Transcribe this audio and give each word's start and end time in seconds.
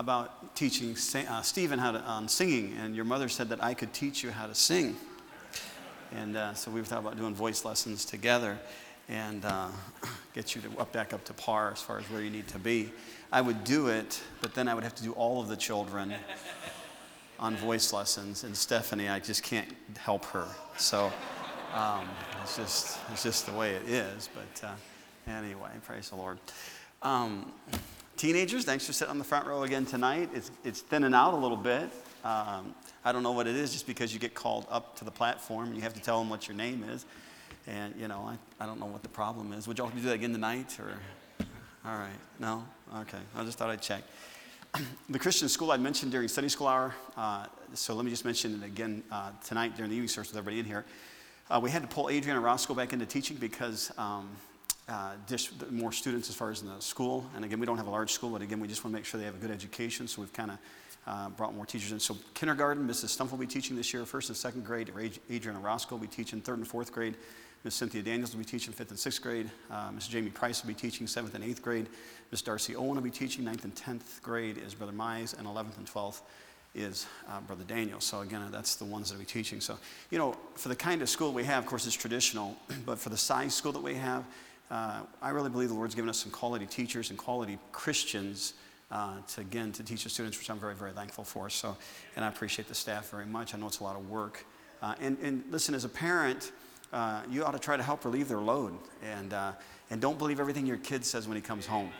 about 0.00 0.56
teaching 0.56 0.96
uh, 1.28 1.42
Stephen 1.42 1.78
how 1.78 1.92
to 1.92 2.10
um, 2.10 2.26
singing, 2.26 2.74
and 2.80 2.96
your 2.96 3.04
mother 3.04 3.28
said 3.28 3.50
that 3.50 3.62
I 3.62 3.74
could 3.74 3.92
teach 3.92 4.24
you 4.24 4.30
how 4.30 4.46
to 4.46 4.54
sing. 4.54 4.96
And 6.16 6.38
uh, 6.38 6.54
so 6.54 6.70
we 6.70 6.80
thought 6.80 7.00
about 7.00 7.18
doing 7.18 7.34
voice 7.34 7.66
lessons 7.66 8.06
together 8.06 8.58
and 9.10 9.44
uh, 9.44 9.68
get 10.34 10.54
you 10.54 10.62
to 10.62 10.80
up 10.80 10.90
back 10.90 11.12
up 11.12 11.22
to 11.26 11.34
par 11.34 11.70
as 11.70 11.82
far 11.82 11.98
as 11.98 12.04
where 12.06 12.22
you 12.22 12.30
need 12.30 12.48
to 12.48 12.58
be. 12.58 12.90
I 13.30 13.42
would 13.42 13.62
do 13.62 13.88
it, 13.88 14.22
but 14.40 14.54
then 14.54 14.68
I 14.68 14.74
would 14.74 14.84
have 14.84 14.94
to 14.94 15.02
do 15.02 15.12
all 15.12 15.38
of 15.38 15.48
the 15.48 15.56
children 15.56 16.14
on 17.38 17.56
voice 17.56 17.92
lessons, 17.92 18.42
and 18.42 18.56
Stephanie, 18.56 19.10
I 19.10 19.20
just 19.20 19.42
can't 19.42 19.68
help 19.98 20.24
her. 20.26 20.48
So 20.78 21.12
um, 21.74 22.08
it's 22.42 22.56
just 22.56 22.98
it's 23.12 23.22
just 23.22 23.44
the 23.44 23.52
way 23.52 23.74
it 23.74 23.86
is. 23.86 24.30
But 24.34 24.66
uh, 24.66 25.30
anyway, 25.30 25.72
praise 25.84 26.08
the 26.08 26.16
Lord. 26.16 26.38
Um, 27.02 27.52
teenagers, 28.20 28.66
thanks 28.66 28.84
for 28.84 28.92
sitting 28.92 29.10
on 29.10 29.16
the 29.16 29.24
front 29.24 29.46
row 29.46 29.62
again 29.62 29.86
tonight. 29.86 30.28
It's 30.34 30.50
it's 30.62 30.82
thinning 30.82 31.14
out 31.14 31.32
a 31.32 31.36
little 31.38 31.56
bit. 31.56 31.88
Um, 32.22 32.74
I 33.02 33.12
don't 33.12 33.22
know 33.22 33.32
what 33.32 33.46
it 33.46 33.56
is, 33.56 33.72
just 33.72 33.86
because 33.86 34.12
you 34.12 34.20
get 34.20 34.34
called 34.34 34.66
up 34.70 34.94
to 34.98 35.06
the 35.06 35.10
platform 35.10 35.68
and 35.68 35.76
you 35.76 35.80
have 35.80 35.94
to 35.94 36.02
tell 36.02 36.18
them 36.18 36.28
what 36.28 36.46
your 36.46 36.54
name 36.54 36.84
is. 36.84 37.06
And, 37.66 37.94
you 37.98 38.08
know, 38.08 38.28
I, 38.28 38.62
I 38.62 38.66
don't 38.66 38.78
know 38.78 38.84
what 38.84 39.02
the 39.02 39.08
problem 39.08 39.54
is. 39.54 39.66
Would 39.66 39.78
y'all 39.78 39.88
do 39.88 40.02
that 40.02 40.12
again 40.12 40.34
tonight? 40.34 40.78
Or, 40.78 40.92
all 41.86 41.96
right, 41.96 42.10
no? 42.38 42.62
Okay, 42.98 43.18
I 43.34 43.42
just 43.42 43.56
thought 43.56 43.70
I'd 43.70 43.80
check. 43.80 44.02
the 45.08 45.18
Christian 45.18 45.48
school 45.48 45.72
I 45.72 45.78
mentioned 45.78 46.12
during 46.12 46.28
Sunday 46.28 46.48
school 46.48 46.66
hour, 46.66 46.94
uh, 47.16 47.46
so 47.72 47.94
let 47.94 48.04
me 48.04 48.10
just 48.10 48.26
mention 48.26 48.62
it 48.62 48.66
again 48.66 49.02
uh, 49.10 49.30
tonight 49.46 49.76
during 49.76 49.90
the 49.90 49.96
evening 49.96 50.08
service 50.08 50.30
with 50.30 50.36
everybody 50.36 50.58
in 50.58 50.66
here. 50.66 50.84
Uh, 51.48 51.58
we 51.62 51.70
had 51.70 51.80
to 51.80 51.88
pull 51.88 52.10
Adriana 52.10 52.40
Roscoe 52.40 52.74
back 52.74 52.92
into 52.92 53.06
teaching 53.06 53.38
because 53.38 53.90
um, 53.96 54.28
uh, 54.90 55.12
just 55.28 55.70
more 55.70 55.92
students 55.92 56.28
as 56.28 56.34
far 56.34 56.50
as 56.50 56.62
in 56.62 56.68
the 56.68 56.80
school. 56.80 57.24
And 57.36 57.44
again, 57.44 57.60
we 57.60 57.66
don't 57.66 57.76
have 57.76 57.86
a 57.86 57.90
large 57.90 58.12
school, 58.12 58.30
but 58.30 58.42
again, 58.42 58.58
we 58.58 58.66
just 58.66 58.82
want 58.84 58.92
to 58.92 58.98
make 58.98 59.04
sure 59.04 59.20
they 59.20 59.26
have 59.26 59.36
a 59.36 59.38
good 59.38 59.50
education. 59.50 60.08
So 60.08 60.20
we've 60.20 60.32
kind 60.32 60.50
of 60.50 60.58
uh, 61.06 61.28
brought 61.30 61.54
more 61.54 61.64
teachers 61.64 61.92
in. 61.92 62.00
So 62.00 62.16
kindergarten, 62.34 62.86
Mrs. 62.86 63.16
Stumpf 63.16 63.30
will 63.30 63.38
be 63.38 63.46
teaching 63.46 63.76
this 63.76 63.94
year. 63.94 64.04
First 64.04 64.28
and 64.28 64.36
second 64.36 64.64
grade, 64.64 64.90
Adriana 65.30 65.60
Roscoe 65.60 65.94
will 65.94 66.02
be 66.02 66.08
teaching. 66.08 66.40
Third 66.40 66.58
and 66.58 66.66
fourth 66.66 66.92
grade, 66.92 67.14
Miss 67.62 67.74
Cynthia 67.74 68.02
Daniels 68.02 68.32
will 68.32 68.40
be 68.40 68.44
teaching 68.44 68.72
fifth 68.72 68.90
and 68.90 68.98
sixth 68.98 69.22
grade. 69.22 69.50
Uh, 69.70 69.90
Miss 69.92 70.08
Jamie 70.08 70.30
Price 70.30 70.62
will 70.62 70.68
be 70.68 70.74
teaching 70.74 71.06
seventh 71.06 71.34
and 71.34 71.44
eighth 71.44 71.62
grade. 71.62 71.86
Miss 72.30 72.42
Darcy 72.42 72.74
Owen 72.74 72.94
will 72.94 73.00
be 73.00 73.10
teaching 73.10 73.44
ninth 73.44 73.64
and 73.64 73.74
tenth 73.76 74.20
grade 74.22 74.58
is 74.58 74.74
Brother 74.74 74.92
Mize, 74.92 75.38
and 75.38 75.46
eleventh 75.46 75.78
and 75.78 75.86
twelfth 75.86 76.22
is 76.74 77.06
uh, 77.28 77.40
Brother 77.40 77.64
Daniel. 77.64 78.00
So 78.00 78.20
again, 78.20 78.42
that's 78.50 78.76
the 78.76 78.84
ones 78.84 79.10
that 79.10 79.18
be 79.18 79.24
teaching. 79.24 79.60
So 79.60 79.78
you 80.10 80.18
know, 80.18 80.36
for 80.54 80.68
the 80.68 80.76
kind 80.76 81.02
of 81.02 81.08
school 81.08 81.32
we 81.32 81.44
have, 81.44 81.62
of 81.62 81.68
course, 81.68 81.86
it's 81.86 81.94
traditional, 81.94 82.56
but 82.86 82.98
for 82.98 83.08
the 83.08 83.16
size 83.16 83.54
school 83.54 83.72
that 83.72 83.82
we 83.82 83.94
have, 83.94 84.24
uh, 84.70 85.00
I 85.20 85.30
really 85.30 85.50
believe 85.50 85.68
the 85.68 85.74
Lord's 85.74 85.94
given 85.94 86.08
us 86.08 86.18
some 86.18 86.30
quality 86.30 86.66
teachers 86.66 87.10
and 87.10 87.18
quality 87.18 87.58
Christians. 87.72 88.54
Uh, 88.92 89.12
to 89.28 89.40
again 89.40 89.70
to 89.70 89.84
teach 89.84 90.02
the 90.02 90.10
students, 90.10 90.36
which 90.36 90.50
I'm 90.50 90.58
very 90.58 90.74
very 90.74 90.90
thankful 90.90 91.22
for. 91.22 91.48
So, 91.48 91.76
and 92.16 92.24
I 92.24 92.28
appreciate 92.28 92.66
the 92.66 92.74
staff 92.74 93.08
very 93.10 93.24
much. 93.24 93.54
I 93.54 93.58
know 93.58 93.68
it's 93.68 93.78
a 93.78 93.84
lot 93.84 93.94
of 93.94 94.10
work. 94.10 94.44
Uh, 94.82 94.94
and, 95.00 95.18
and 95.22 95.44
listen, 95.50 95.74
as 95.74 95.84
a 95.84 95.88
parent, 95.88 96.52
uh, 96.92 97.22
you 97.30 97.44
ought 97.44 97.52
to 97.52 97.58
try 97.58 97.76
to 97.76 97.82
help 97.82 98.04
relieve 98.04 98.28
their 98.28 98.38
load. 98.38 98.72
And, 99.02 99.32
uh, 99.32 99.52
and 99.90 100.00
don't 100.00 100.18
believe 100.18 100.40
everything 100.40 100.66
your 100.66 100.78
kid 100.78 101.04
says 101.04 101.28
when 101.28 101.36
he 101.36 101.42
comes 101.42 101.66
home. 101.66 101.90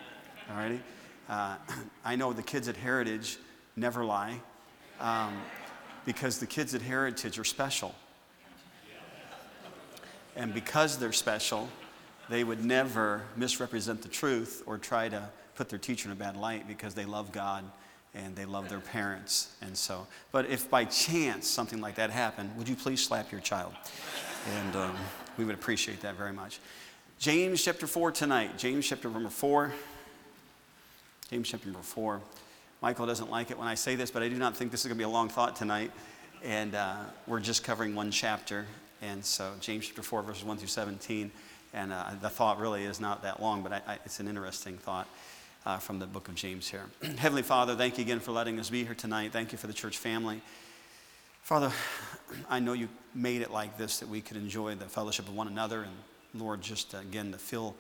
All 0.51 0.57
righty? 0.57 0.81
Uh, 1.29 1.57
I 2.05 2.17
know 2.17 2.33
the 2.33 2.43
kids 2.43 2.69
at 2.69 2.77
Heritage 2.77 3.39
never 3.77 4.05
lie 4.05 4.41
um, 4.99 5.41
because 6.05 6.39
the 6.39 6.47
kids 6.47 6.75
at 6.75 6.83
Heritage 6.83 7.39
are 7.39 7.45
special. 7.45 7.95
And 10.37 10.55
because 10.55 10.99
they're 10.99 11.13
special, 11.13 11.69
they 12.31 12.45
would 12.45 12.65
never 12.65 13.23
misrepresent 13.37 14.03
the 14.03 14.09
truth 14.09 14.63
or 14.65 14.79
try 14.79 15.09
to 15.09 15.29
put 15.57 15.69
their 15.69 15.79
teacher 15.79 16.09
in 16.09 16.13
a 16.13 16.17
bad 16.17 16.37
light 16.37 16.67
because 16.67 16.95
they 16.95 17.05
love 17.05 17.33
God 17.33 17.65
and 18.15 18.35
they 18.35 18.45
love 18.45 18.69
their 18.69 18.81
parents. 18.81 19.55
And 19.61 19.77
so, 19.77 20.07
but 20.33 20.49
if 20.49 20.71
by 20.71 20.85
chance 20.85 21.49
something 21.49 21.81
like 21.81 21.97
that 21.97 22.11
happened, 22.11 22.51
would 22.57 22.69
you 22.69 22.77
please 22.77 23.05
slap 23.05 23.31
your 23.33 23.41
child? 23.41 23.73
And 24.57 24.77
um, 24.77 24.97
we 25.37 25.45
would 25.45 25.55
appreciate 25.55 26.01
that 26.03 26.15
very 26.15 26.33
much. 26.33 26.61
James 27.19 27.63
chapter 27.63 27.87
4 27.87 28.13
tonight. 28.13 28.57
James 28.57 28.89
chapter 28.89 29.11
number 29.11 29.29
4. 29.29 29.73
James 31.31 31.49
chapter 31.49 31.67
number 31.67 31.83
4. 31.83 32.21
Michael 32.81 33.07
doesn't 33.07 33.31
like 33.31 33.51
it 33.51 33.59
when 33.59 33.69
I 33.69 33.75
say 33.75 33.97
this, 33.97 34.11
but 34.11 34.23
I 34.23 34.29
do 34.29 34.37
not 34.37 34.57
think 34.57 34.71
this 34.71 34.81
is 34.81 34.87
going 34.87 34.97
to 34.97 34.99
be 34.99 35.05
a 35.05 35.09
long 35.09 35.29
thought 35.29 35.57
tonight. 35.57 35.91
And 36.43 36.75
uh, 36.75 36.97
we're 37.27 37.41
just 37.41 37.65
covering 37.65 37.95
one 37.95 38.11
chapter. 38.11 38.67
And 39.03 39.25
so, 39.25 39.53
James 39.61 39.87
chapter 39.87 40.03
4, 40.03 40.23
verses 40.23 40.45
1 40.45 40.57
through 40.57 40.69
17. 40.69 41.31
And 41.73 41.93
uh, 41.93 42.11
the 42.21 42.31
thought 42.31 42.59
really 42.59 42.85
is 42.85 43.01
not 43.01 43.23
that 43.23 43.41
long, 43.41 43.63
but 43.63 43.73
I, 43.73 43.83
I, 43.87 43.99
it's 44.05 44.21
an 44.21 44.29
interesting 44.29 44.77
thought. 44.77 45.09
Uh, 45.67 45.77
from 45.77 45.99
the 45.99 46.07
book 46.07 46.27
of 46.29 46.35
James 46.35 46.67
here. 46.67 46.87
Heavenly 47.19 47.43
Father, 47.43 47.77
thank 47.77 47.99
you 47.99 48.03
again 48.03 48.19
for 48.19 48.33
letting 48.33 48.59
us 48.59 48.71
be 48.71 48.83
here 48.83 48.95
tonight. 48.95 49.31
Thank 49.31 49.53
you 49.53 49.59
for 49.59 49.67
the 49.67 49.75
church 49.75 49.99
family. 49.99 50.41
Father, 51.43 51.71
I 52.49 52.61
know 52.61 52.73
you 52.73 52.89
made 53.15 53.43
it 53.43 53.51
like 53.51 53.77
this 53.77 53.99
that 53.99 54.09
we 54.09 54.23
could 54.23 54.39
enjoy 54.39 54.75
the 54.75 54.87
fellowship 54.87 55.29
of 55.29 55.35
one 55.35 55.49
another. 55.49 55.83
And 55.83 55.93
Lord, 56.35 56.63
just 56.63 56.95
again, 56.95 57.33
to 57.33 57.39
feel, 57.39 57.77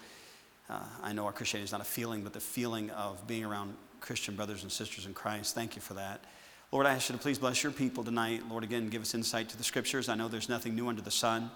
uh, 0.68 0.80
I 1.02 1.14
know 1.14 1.24
our 1.24 1.32
Christianity 1.32 1.64
is 1.64 1.72
not 1.72 1.80
a 1.80 1.84
feeling, 1.84 2.22
but 2.22 2.34
the 2.34 2.40
feeling 2.40 2.90
of 2.90 3.26
being 3.26 3.46
around 3.46 3.74
Christian 4.00 4.36
brothers 4.36 4.62
and 4.62 4.70
sisters 4.70 5.06
in 5.06 5.14
Christ. 5.14 5.54
Thank 5.54 5.76
you 5.76 5.82
for 5.82 5.94
that. 5.94 6.24
Lord, 6.72 6.86
I 6.86 6.92
ask 6.92 7.08
you 7.08 7.16
to 7.16 7.22
please 7.22 7.38
bless 7.38 7.62
your 7.62 7.72
people 7.72 8.04
tonight. 8.04 8.42
Lord, 8.48 8.62
again, 8.62 8.88
give 8.88 9.02
us 9.02 9.14
insight 9.14 9.48
to 9.50 9.56
the 9.56 9.64
scriptures. 9.64 10.08
I 10.08 10.14
know 10.14 10.28
there's 10.28 10.48
nothing 10.48 10.74
new 10.74 10.88
under 10.88 11.02
the 11.02 11.10
sun. 11.10 11.50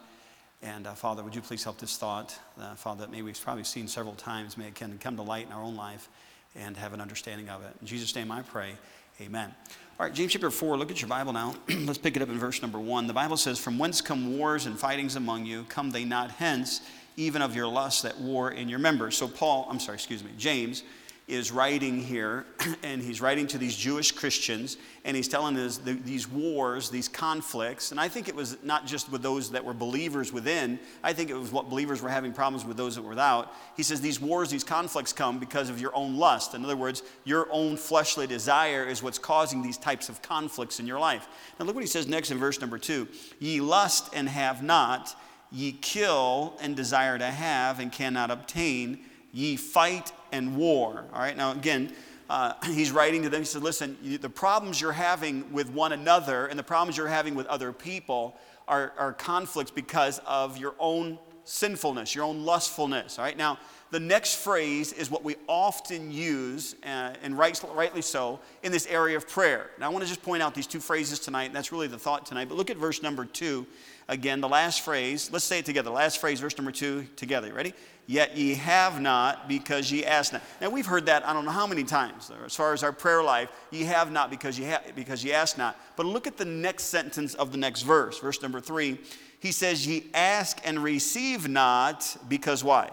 And 0.62 0.86
uh, 0.86 0.94
Father, 0.94 1.22
would 1.22 1.34
you 1.34 1.40
please 1.40 1.62
help 1.62 1.78
this 1.78 1.96
thought, 1.96 2.38
uh, 2.60 2.74
Father, 2.74 3.02
that 3.02 3.10
maybe 3.10 3.22
we've 3.22 3.40
probably 3.40 3.64
seen 3.64 3.86
several 3.86 4.14
times, 4.14 4.56
may 4.56 4.68
it 4.68 4.74
can 4.74 4.98
come 4.98 5.16
to 5.16 5.22
light 5.22 5.46
in 5.46 5.52
our 5.52 5.62
own 5.62 5.76
life 5.76 6.08
and 6.56 6.76
have 6.76 6.92
an 6.94 7.00
understanding 7.00 7.48
of 7.48 7.62
it. 7.62 7.72
In 7.80 7.86
Jesus' 7.86 8.14
name 8.14 8.30
I 8.30 8.42
pray. 8.42 8.72
Amen. 9.20 9.54
All 9.98 10.06
right, 10.06 10.14
James 10.14 10.32
chapter 10.32 10.50
4, 10.50 10.76
look 10.76 10.90
at 10.90 11.00
your 11.00 11.08
Bible 11.08 11.32
now. 11.32 11.54
Let's 11.68 11.98
pick 11.98 12.16
it 12.16 12.22
up 12.22 12.28
in 12.28 12.38
verse 12.38 12.62
number 12.62 12.80
1. 12.80 13.06
The 13.06 13.12
Bible 13.12 13.36
says, 13.36 13.58
From 13.58 13.78
whence 13.78 14.00
come 14.00 14.38
wars 14.38 14.66
and 14.66 14.78
fightings 14.78 15.16
among 15.16 15.46
you? 15.46 15.64
Come 15.68 15.90
they 15.90 16.04
not 16.04 16.32
hence, 16.32 16.80
even 17.16 17.42
of 17.42 17.54
your 17.54 17.68
lusts 17.68 18.02
that 18.02 18.18
war 18.18 18.50
in 18.50 18.68
your 18.68 18.80
members? 18.80 19.16
So, 19.16 19.28
Paul, 19.28 19.68
I'm 19.70 19.78
sorry, 19.78 19.96
excuse 19.96 20.24
me, 20.24 20.30
James 20.36 20.82
is 21.26 21.50
writing 21.50 21.98
here, 21.98 22.44
and 22.82 23.00
he's 23.00 23.20
writing 23.20 23.46
to 23.46 23.56
these 23.56 23.74
Jewish 23.74 24.12
Christians, 24.12 24.76
and 25.06 25.16
he's 25.16 25.26
telling 25.26 25.56
us 25.56 25.78
the, 25.78 25.94
these 25.94 26.28
wars, 26.28 26.90
these 26.90 27.08
conflicts. 27.08 27.92
And 27.92 28.00
I 28.00 28.08
think 28.08 28.28
it 28.28 28.34
was 28.34 28.58
not 28.62 28.86
just 28.86 29.10
with 29.10 29.22
those 29.22 29.50
that 29.52 29.64
were 29.64 29.72
believers 29.72 30.34
within, 30.34 30.78
I 31.02 31.14
think 31.14 31.30
it 31.30 31.34
was 31.34 31.50
what 31.50 31.70
believers 31.70 32.02
were 32.02 32.10
having 32.10 32.32
problems 32.32 32.66
with 32.66 32.76
those 32.76 32.96
that 32.96 33.02
were 33.02 33.10
without. 33.10 33.54
He 33.74 33.82
says 33.82 34.02
these 34.02 34.20
wars, 34.20 34.50
these 34.50 34.64
conflicts 34.64 35.14
come 35.14 35.38
because 35.38 35.70
of 35.70 35.80
your 35.80 35.96
own 35.96 36.18
lust. 36.18 36.54
In 36.54 36.62
other 36.62 36.76
words, 36.76 37.02
your 37.24 37.48
own 37.50 37.78
fleshly 37.78 38.26
desire 38.26 38.84
is 38.84 39.02
what's 39.02 39.18
causing 39.18 39.62
these 39.62 39.78
types 39.78 40.10
of 40.10 40.20
conflicts 40.20 40.78
in 40.78 40.86
your 40.86 40.98
life. 40.98 41.26
Now, 41.58 41.64
look 41.64 41.74
what 41.74 41.84
he 41.84 41.88
says 41.88 42.06
next 42.06 42.32
in 42.32 42.38
verse 42.38 42.60
number 42.60 42.78
two 42.78 43.08
Ye 43.38 43.62
lust 43.62 44.10
and 44.12 44.28
have 44.28 44.62
not, 44.62 45.18
ye 45.50 45.72
kill 45.72 46.58
and 46.60 46.76
desire 46.76 47.16
to 47.16 47.26
have 47.26 47.80
and 47.80 47.90
cannot 47.90 48.30
obtain, 48.30 49.00
ye 49.32 49.56
fight 49.56 50.12
and 50.34 50.56
war. 50.56 51.04
All 51.12 51.20
right, 51.20 51.36
now 51.36 51.52
again, 51.52 51.92
uh, 52.28 52.54
he's 52.64 52.90
writing 52.90 53.22
to 53.22 53.28
them. 53.28 53.42
He 53.42 53.46
said, 53.46 53.62
Listen, 53.62 53.96
you, 54.02 54.18
the 54.18 54.28
problems 54.28 54.80
you're 54.80 54.92
having 54.92 55.50
with 55.52 55.70
one 55.70 55.92
another 55.92 56.46
and 56.46 56.58
the 56.58 56.64
problems 56.64 56.96
you're 56.96 57.06
having 57.06 57.34
with 57.34 57.46
other 57.46 57.72
people 57.72 58.36
are, 58.66 58.92
are 58.98 59.12
conflicts 59.12 59.70
because 59.70 60.20
of 60.26 60.58
your 60.58 60.74
own 60.78 61.18
sinfulness, 61.44 62.14
your 62.14 62.24
own 62.24 62.44
lustfulness. 62.44 63.18
All 63.18 63.24
right, 63.24 63.36
now 63.36 63.58
the 63.90 64.00
next 64.00 64.36
phrase 64.42 64.92
is 64.92 65.08
what 65.10 65.22
we 65.22 65.36
often 65.46 66.10
use, 66.10 66.74
uh, 66.82 67.12
and 67.22 67.38
right, 67.38 67.60
rightly 67.74 68.02
so, 68.02 68.40
in 68.64 68.72
this 68.72 68.86
area 68.86 69.16
of 69.16 69.28
prayer. 69.28 69.70
Now 69.78 69.86
I 69.86 69.88
want 69.90 70.02
to 70.02 70.08
just 70.08 70.22
point 70.22 70.42
out 70.42 70.54
these 70.54 70.66
two 70.66 70.80
phrases 70.80 71.20
tonight, 71.20 71.44
and 71.44 71.54
that's 71.54 71.70
really 71.70 71.86
the 71.86 71.98
thought 71.98 72.26
tonight. 72.26 72.48
But 72.48 72.56
look 72.56 72.70
at 72.70 72.76
verse 72.76 73.02
number 73.02 73.24
two 73.24 73.66
again, 74.08 74.40
the 74.40 74.48
last 74.48 74.80
phrase. 74.80 75.30
Let's 75.32 75.44
say 75.44 75.60
it 75.60 75.64
together. 75.64 75.90
Last 75.90 76.18
phrase, 76.18 76.40
verse 76.40 76.56
number 76.56 76.72
two, 76.72 77.06
together. 77.16 77.52
Ready? 77.52 77.74
Yet 78.06 78.36
ye 78.36 78.54
have 78.54 79.00
not 79.00 79.48
because 79.48 79.90
ye 79.90 80.04
ask 80.04 80.32
not. 80.32 80.42
Now 80.60 80.68
we've 80.68 80.84
heard 80.86 81.06
that 81.06 81.26
I 81.26 81.32
don't 81.32 81.46
know 81.46 81.50
how 81.50 81.66
many 81.66 81.84
times 81.84 82.30
as 82.44 82.54
far 82.54 82.74
as 82.74 82.82
our 82.82 82.92
prayer 82.92 83.22
life. 83.22 83.48
Ye 83.70 83.84
have 83.84 84.12
not 84.12 84.28
because 84.28 84.58
ye 84.58 84.66
ha- 84.66 84.82
because 84.94 85.24
ye 85.24 85.32
ask 85.32 85.56
not. 85.56 85.78
But 85.96 86.04
look 86.04 86.26
at 86.26 86.36
the 86.36 86.44
next 86.44 86.84
sentence 86.84 87.34
of 87.34 87.50
the 87.50 87.56
next 87.56 87.82
verse, 87.82 88.18
verse 88.18 88.42
number 88.42 88.60
three. 88.60 88.98
He 89.40 89.52
says, 89.52 89.86
"Ye 89.86 90.10
ask 90.12 90.60
and 90.64 90.82
receive 90.82 91.48
not 91.48 92.16
because 92.28 92.62
why?" 92.62 92.90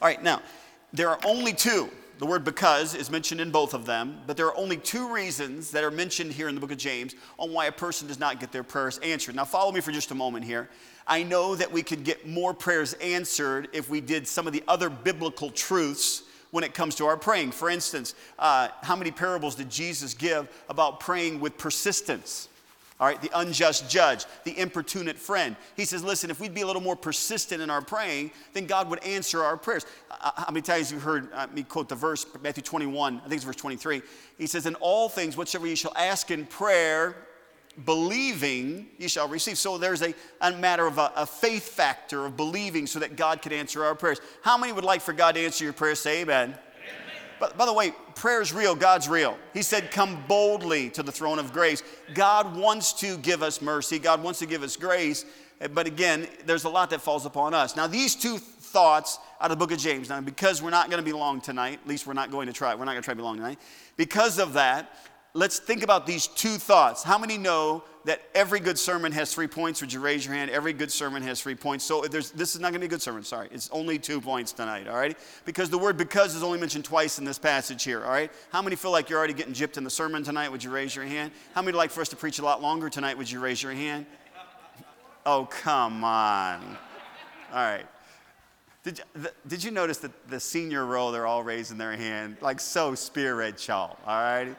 All 0.00 0.08
right. 0.08 0.22
Now 0.22 0.40
there 0.92 1.10
are 1.10 1.20
only 1.24 1.52
two 1.52 1.90
the 2.18 2.26
word 2.26 2.44
because 2.44 2.94
is 2.94 3.10
mentioned 3.10 3.40
in 3.40 3.50
both 3.50 3.74
of 3.74 3.86
them, 3.86 4.20
but 4.26 4.36
there 4.36 4.46
are 4.46 4.56
only 4.56 4.76
two 4.76 5.12
reasons 5.12 5.70
that 5.70 5.84
are 5.84 5.90
mentioned 5.90 6.32
here 6.32 6.48
in 6.48 6.54
the 6.54 6.60
book 6.60 6.72
of 6.72 6.78
James 6.78 7.14
on 7.38 7.52
why 7.52 7.66
a 7.66 7.72
person 7.72 8.08
does 8.08 8.18
not 8.18 8.40
get 8.40 8.50
their 8.50 8.64
prayers 8.64 8.98
answered. 8.98 9.36
Now, 9.36 9.44
follow 9.44 9.70
me 9.70 9.80
for 9.80 9.92
just 9.92 10.10
a 10.10 10.16
moment 10.16 10.44
here. 10.44 10.68
I 11.06 11.22
know 11.22 11.54
that 11.54 11.70
we 11.70 11.82
could 11.82 12.04
get 12.04 12.26
more 12.26 12.52
prayers 12.52 12.92
answered 12.94 13.68
if 13.72 13.88
we 13.88 14.00
did 14.00 14.26
some 14.26 14.46
of 14.46 14.52
the 14.52 14.64
other 14.66 14.90
biblical 14.90 15.48
truths 15.50 16.24
when 16.50 16.64
it 16.64 16.74
comes 16.74 16.94
to 16.96 17.06
our 17.06 17.16
praying. 17.16 17.52
For 17.52 17.70
instance, 17.70 18.14
uh, 18.38 18.68
how 18.82 18.96
many 18.96 19.10
parables 19.10 19.54
did 19.54 19.70
Jesus 19.70 20.12
give 20.12 20.48
about 20.68 21.00
praying 21.00 21.40
with 21.40 21.56
persistence? 21.56 22.48
All 23.00 23.06
right, 23.06 23.20
the 23.22 23.30
unjust 23.34 23.88
judge, 23.88 24.24
the 24.42 24.58
importunate 24.58 25.16
friend. 25.16 25.54
He 25.76 25.84
says, 25.84 26.02
listen, 26.02 26.30
if 26.30 26.40
we'd 26.40 26.52
be 26.52 26.62
a 26.62 26.66
little 26.66 26.82
more 26.82 26.96
persistent 26.96 27.62
in 27.62 27.70
our 27.70 27.80
praying, 27.80 28.32
then 28.54 28.66
God 28.66 28.90
would 28.90 29.02
answer 29.04 29.44
our 29.44 29.56
prayers. 29.56 29.86
How 30.10 30.46
many 30.50 30.62
times 30.62 30.90
you 30.90 30.98
heard 30.98 31.32
uh, 31.32 31.46
me 31.54 31.62
quote 31.62 31.88
the 31.88 31.94
verse, 31.94 32.26
Matthew 32.42 32.64
21, 32.64 33.18
I 33.18 33.20
think 33.20 33.34
it's 33.34 33.44
verse 33.44 33.54
23. 33.54 34.02
He 34.36 34.46
says, 34.48 34.66
In 34.66 34.74
all 34.76 35.08
things, 35.08 35.36
whatsoever 35.36 35.68
you 35.68 35.76
shall 35.76 35.96
ask 35.96 36.32
in 36.32 36.44
prayer, 36.44 37.14
believing, 37.84 38.88
you 38.98 39.08
shall 39.08 39.28
receive. 39.28 39.58
So 39.58 39.78
there's 39.78 40.02
a, 40.02 40.12
a 40.40 40.50
matter 40.52 40.86
of 40.86 40.98
a, 40.98 41.12
a, 41.14 41.26
faith 41.26 41.68
factor 41.68 42.26
of 42.26 42.36
believing 42.36 42.88
so 42.88 42.98
that 42.98 43.14
God 43.14 43.42
could 43.42 43.52
answer 43.52 43.84
our 43.84 43.94
prayers. 43.94 44.20
How 44.42 44.58
many 44.58 44.72
would 44.72 44.84
like 44.84 45.00
for 45.00 45.12
God 45.12 45.36
to 45.36 45.40
answer 45.40 45.62
your 45.62 45.72
prayers? 45.72 46.00
Say 46.00 46.22
amen. 46.22 46.56
But 47.40 47.56
by 47.56 47.66
the 47.66 47.72
way, 47.72 47.92
prayer 48.14 48.40
is 48.40 48.52
real. 48.52 48.74
God's 48.74 49.08
real. 49.08 49.38
He 49.54 49.62
said, 49.62 49.90
Come 49.90 50.22
boldly 50.26 50.90
to 50.90 51.02
the 51.02 51.12
throne 51.12 51.38
of 51.38 51.52
grace. 51.52 51.82
God 52.14 52.56
wants 52.56 52.92
to 52.94 53.16
give 53.18 53.42
us 53.42 53.62
mercy, 53.62 53.98
God 53.98 54.22
wants 54.22 54.38
to 54.40 54.46
give 54.46 54.62
us 54.62 54.76
grace. 54.76 55.24
Eh, 55.60 55.68
but 55.68 55.86
again, 55.86 56.28
there's 56.46 56.64
a 56.64 56.68
lot 56.68 56.90
that 56.90 57.00
falls 57.00 57.26
upon 57.26 57.54
us. 57.54 57.76
Now, 57.76 57.86
these 57.86 58.14
two 58.14 58.38
thoughts 58.38 59.18
out 59.40 59.50
of 59.50 59.58
the 59.58 59.64
book 59.64 59.72
of 59.72 59.78
James, 59.78 60.08
now, 60.08 60.20
because 60.20 60.62
we're 60.62 60.70
not 60.70 60.90
going 60.90 61.02
to 61.02 61.04
be 61.04 61.12
long 61.12 61.40
tonight, 61.40 61.80
at 61.82 61.88
least 61.88 62.06
we're 62.06 62.12
not 62.12 62.30
going 62.30 62.46
to 62.46 62.52
try, 62.52 62.74
we're 62.74 62.84
not 62.84 62.92
going 62.92 63.02
to 63.02 63.04
try 63.04 63.14
to 63.14 63.18
be 63.18 63.22
long 63.22 63.36
tonight. 63.36 63.58
Because 63.96 64.38
of 64.38 64.52
that, 64.54 64.92
let's 65.38 65.60
think 65.60 65.84
about 65.84 66.04
these 66.04 66.26
two 66.26 66.56
thoughts. 66.58 67.04
How 67.04 67.16
many 67.16 67.38
know 67.38 67.84
that 68.04 68.22
every 68.34 68.58
good 68.58 68.76
sermon 68.76 69.12
has 69.12 69.32
three 69.32 69.46
points? 69.46 69.80
Would 69.80 69.92
you 69.92 70.00
raise 70.00 70.26
your 70.26 70.34
hand? 70.34 70.50
Every 70.50 70.72
good 70.72 70.90
sermon 70.90 71.22
has 71.22 71.40
three 71.40 71.54
points. 71.54 71.84
So 71.84 72.02
this 72.02 72.32
is 72.32 72.60
not 72.60 72.72
going 72.72 72.74
to 72.74 72.80
be 72.80 72.86
a 72.86 72.88
good 72.88 73.02
sermon, 73.02 73.22
sorry. 73.22 73.48
It's 73.52 73.70
only 73.70 74.00
two 74.00 74.20
points 74.20 74.52
tonight, 74.52 74.88
all 74.88 74.96
right? 74.96 75.16
Because 75.44 75.70
the 75.70 75.78
word 75.78 75.96
because 75.96 76.34
is 76.34 76.42
only 76.42 76.58
mentioned 76.58 76.84
twice 76.84 77.20
in 77.20 77.24
this 77.24 77.38
passage 77.38 77.84
here, 77.84 78.04
all 78.04 78.10
right? 78.10 78.32
How 78.50 78.62
many 78.62 78.74
feel 78.74 78.90
like 78.90 79.08
you're 79.08 79.18
already 79.18 79.32
getting 79.32 79.54
gypped 79.54 79.76
in 79.76 79.84
the 79.84 79.90
sermon 79.90 80.24
tonight? 80.24 80.50
Would 80.50 80.64
you 80.64 80.70
raise 80.70 80.96
your 80.96 81.04
hand? 81.04 81.30
How 81.54 81.62
many 81.62 81.76
like 81.76 81.92
for 81.92 82.00
us 82.00 82.08
to 82.08 82.16
preach 82.16 82.40
a 82.40 82.44
lot 82.44 82.60
longer 82.60 82.90
tonight? 82.90 83.16
Would 83.16 83.30
you 83.30 83.38
raise 83.38 83.62
your 83.62 83.72
hand? 83.72 84.06
Oh, 85.24 85.44
come 85.44 86.02
on. 86.02 86.76
All 87.52 87.62
right. 87.62 87.86
Did 88.82 88.98
you, 88.98 89.26
did 89.46 89.62
you 89.62 89.70
notice 89.70 89.98
that 89.98 90.28
the 90.28 90.40
senior 90.40 90.84
row, 90.84 91.12
they're 91.12 91.26
all 91.26 91.42
raising 91.44 91.78
their 91.78 91.92
hand, 91.92 92.38
like 92.40 92.58
so 92.58 92.94
spirit 92.94 93.68
y'all, 93.68 93.98
all 94.06 94.22
right? 94.22 94.56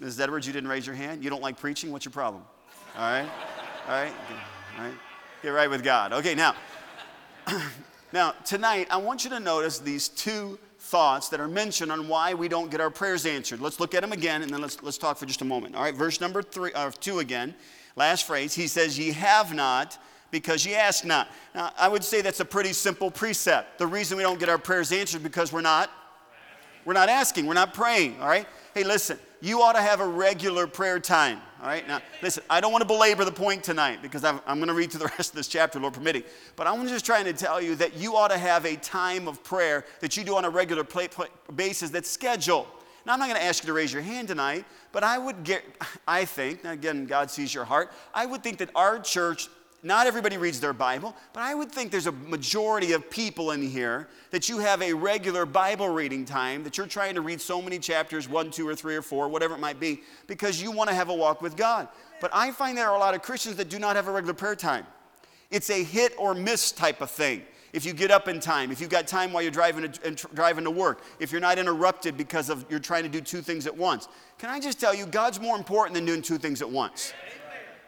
Mrs. 0.00 0.20
Edwards, 0.20 0.46
you 0.46 0.52
didn't 0.52 0.68
raise 0.68 0.86
your 0.86 0.96
hand. 0.96 1.22
You 1.22 1.30
don't 1.30 1.42
like 1.42 1.58
preaching. 1.58 1.92
What's 1.92 2.04
your 2.04 2.12
problem? 2.12 2.42
All 2.96 3.02
right? 3.02 3.28
All 3.86 3.92
right? 3.92 4.12
All 4.76 4.84
right? 4.84 4.94
Get 5.42 5.50
right 5.50 5.70
with 5.70 5.84
God. 5.84 6.12
Okay, 6.12 6.34
now, 6.34 6.54
now, 8.12 8.32
tonight, 8.44 8.88
I 8.90 8.96
want 8.96 9.24
you 9.24 9.30
to 9.30 9.40
notice 9.40 9.78
these 9.78 10.08
two 10.08 10.58
thoughts 10.78 11.28
that 11.28 11.40
are 11.40 11.48
mentioned 11.48 11.92
on 11.92 12.08
why 12.08 12.34
we 12.34 12.48
don't 12.48 12.70
get 12.70 12.80
our 12.80 12.90
prayers 12.90 13.24
answered. 13.24 13.60
Let's 13.60 13.78
look 13.78 13.94
at 13.94 14.02
them 14.02 14.12
again 14.12 14.42
and 14.42 14.50
then 14.50 14.60
let's, 14.60 14.82
let's 14.82 14.98
talk 14.98 15.16
for 15.16 15.26
just 15.26 15.42
a 15.42 15.44
moment. 15.44 15.76
All 15.76 15.82
right, 15.82 15.94
verse 15.94 16.20
number 16.20 16.42
three, 16.42 16.72
uh, 16.72 16.90
two 17.00 17.20
again, 17.20 17.54
last 17.96 18.26
phrase. 18.26 18.54
He 18.54 18.66
says, 18.66 18.98
Ye 18.98 19.12
have 19.12 19.54
not 19.54 19.98
because 20.30 20.66
ye 20.66 20.74
ask 20.74 21.04
not. 21.04 21.28
Now, 21.54 21.72
I 21.78 21.88
would 21.88 22.02
say 22.02 22.20
that's 22.20 22.40
a 22.40 22.44
pretty 22.44 22.72
simple 22.72 23.10
precept. 23.10 23.78
The 23.78 23.86
reason 23.86 24.16
we 24.16 24.24
don't 24.24 24.40
get 24.40 24.48
our 24.48 24.58
prayers 24.58 24.90
answered 24.90 25.22
because 25.22 25.52
we're 25.52 25.60
not 25.60 25.90
we're 26.84 26.92
not 26.92 27.08
asking, 27.08 27.46
we're 27.46 27.54
not 27.54 27.72
praying, 27.72 28.20
all 28.20 28.28
right? 28.28 28.46
Hey, 28.74 28.84
listen, 28.84 29.18
you 29.44 29.60
ought 29.60 29.74
to 29.74 29.82
have 29.82 30.00
a 30.00 30.06
regular 30.06 30.66
prayer 30.66 30.98
time. 30.98 31.38
All 31.60 31.66
right, 31.66 31.86
now 31.86 32.00
listen, 32.22 32.42
I 32.48 32.62
don't 32.62 32.72
want 32.72 32.80
to 32.80 32.88
belabor 32.88 33.26
the 33.26 33.32
point 33.32 33.62
tonight 33.62 34.00
because 34.00 34.24
I'm, 34.24 34.40
I'm 34.46 34.56
going 34.56 34.68
to 34.68 34.74
read 34.74 34.90
through 34.90 35.00
the 35.00 35.12
rest 35.18 35.30
of 35.32 35.36
this 35.36 35.48
chapter, 35.48 35.78
Lord 35.78 35.92
permitting. 35.92 36.22
But 36.56 36.66
I'm 36.66 36.86
just 36.88 37.04
trying 37.04 37.26
to 37.26 37.34
tell 37.34 37.60
you 37.60 37.74
that 37.74 37.94
you 37.94 38.16
ought 38.16 38.28
to 38.28 38.38
have 38.38 38.64
a 38.64 38.76
time 38.76 39.28
of 39.28 39.44
prayer 39.44 39.84
that 40.00 40.16
you 40.16 40.24
do 40.24 40.34
on 40.36 40.46
a 40.46 40.50
regular 40.50 40.82
play, 40.82 41.08
play, 41.08 41.28
basis 41.54 41.90
that's 41.90 42.10
scheduled. 42.10 42.66
Now, 43.04 43.12
I'm 43.12 43.18
not 43.18 43.28
going 43.28 43.38
to 43.38 43.44
ask 43.44 43.62
you 43.62 43.66
to 43.66 43.74
raise 43.74 43.92
your 43.92 44.00
hand 44.00 44.28
tonight, 44.28 44.64
but 44.92 45.04
I 45.04 45.18
would 45.18 45.44
get, 45.44 45.62
I 46.08 46.24
think, 46.24 46.64
again, 46.64 47.04
God 47.04 47.30
sees 47.30 47.52
your 47.52 47.64
heart, 47.64 47.92
I 48.14 48.24
would 48.24 48.42
think 48.42 48.56
that 48.58 48.70
our 48.74 48.98
church 48.98 49.48
not 49.84 50.06
everybody 50.06 50.38
reads 50.38 50.60
their 50.60 50.72
Bible, 50.72 51.14
but 51.34 51.42
I 51.42 51.54
would 51.54 51.70
think 51.70 51.90
there's 51.90 52.06
a 52.06 52.12
majority 52.12 52.92
of 52.92 53.08
people 53.10 53.50
in 53.50 53.62
here 53.62 54.08
that 54.30 54.48
you 54.48 54.58
have 54.58 54.80
a 54.80 54.94
regular 54.94 55.44
Bible 55.44 55.90
reading 55.90 56.24
time, 56.24 56.64
that 56.64 56.78
you're 56.78 56.86
trying 56.86 57.14
to 57.14 57.20
read 57.20 57.40
so 57.40 57.60
many 57.60 57.78
chapters, 57.78 58.26
one, 58.26 58.50
two, 58.50 58.66
or 58.66 58.74
three, 58.74 58.96
or 58.96 59.02
four, 59.02 59.28
whatever 59.28 59.54
it 59.54 59.60
might 59.60 59.78
be, 59.78 60.00
because 60.26 60.60
you 60.60 60.70
want 60.70 60.88
to 60.88 60.94
have 60.96 61.10
a 61.10 61.14
walk 61.14 61.42
with 61.42 61.54
God. 61.54 61.88
But 62.20 62.30
I 62.32 62.50
find 62.50 62.78
there 62.78 62.88
are 62.88 62.96
a 62.96 62.98
lot 62.98 63.14
of 63.14 63.20
Christians 63.20 63.56
that 63.56 63.68
do 63.68 63.78
not 63.78 63.94
have 63.94 64.08
a 64.08 64.10
regular 64.10 64.32
prayer 64.32 64.56
time. 64.56 64.86
It's 65.50 65.68
a 65.68 65.84
hit 65.84 66.14
or 66.18 66.34
miss 66.34 66.72
type 66.72 67.02
of 67.02 67.10
thing. 67.10 67.42
If 67.74 67.84
you 67.84 67.92
get 67.92 68.10
up 68.10 68.26
in 68.26 68.40
time, 68.40 68.70
if 68.70 68.80
you've 68.80 68.88
got 68.88 69.06
time 69.06 69.32
while 69.32 69.42
you're 69.42 69.50
driving 69.50 69.90
to, 69.90 70.28
driving 70.32 70.64
to 70.64 70.70
work, 70.70 71.02
if 71.18 71.30
you're 71.30 71.40
not 71.40 71.58
interrupted 71.58 72.16
because 72.16 72.48
of 72.48 72.64
you're 72.70 72.78
trying 72.78 73.02
to 73.02 73.08
do 73.08 73.20
two 73.20 73.42
things 73.42 73.66
at 73.66 73.76
once. 73.76 74.08
Can 74.38 74.48
I 74.48 74.60
just 74.60 74.80
tell 74.80 74.94
you, 74.94 75.04
God's 75.04 75.40
more 75.40 75.56
important 75.56 75.94
than 75.94 76.06
doing 76.06 76.22
two 76.22 76.38
things 76.38 76.62
at 76.62 76.70
once. 76.70 77.12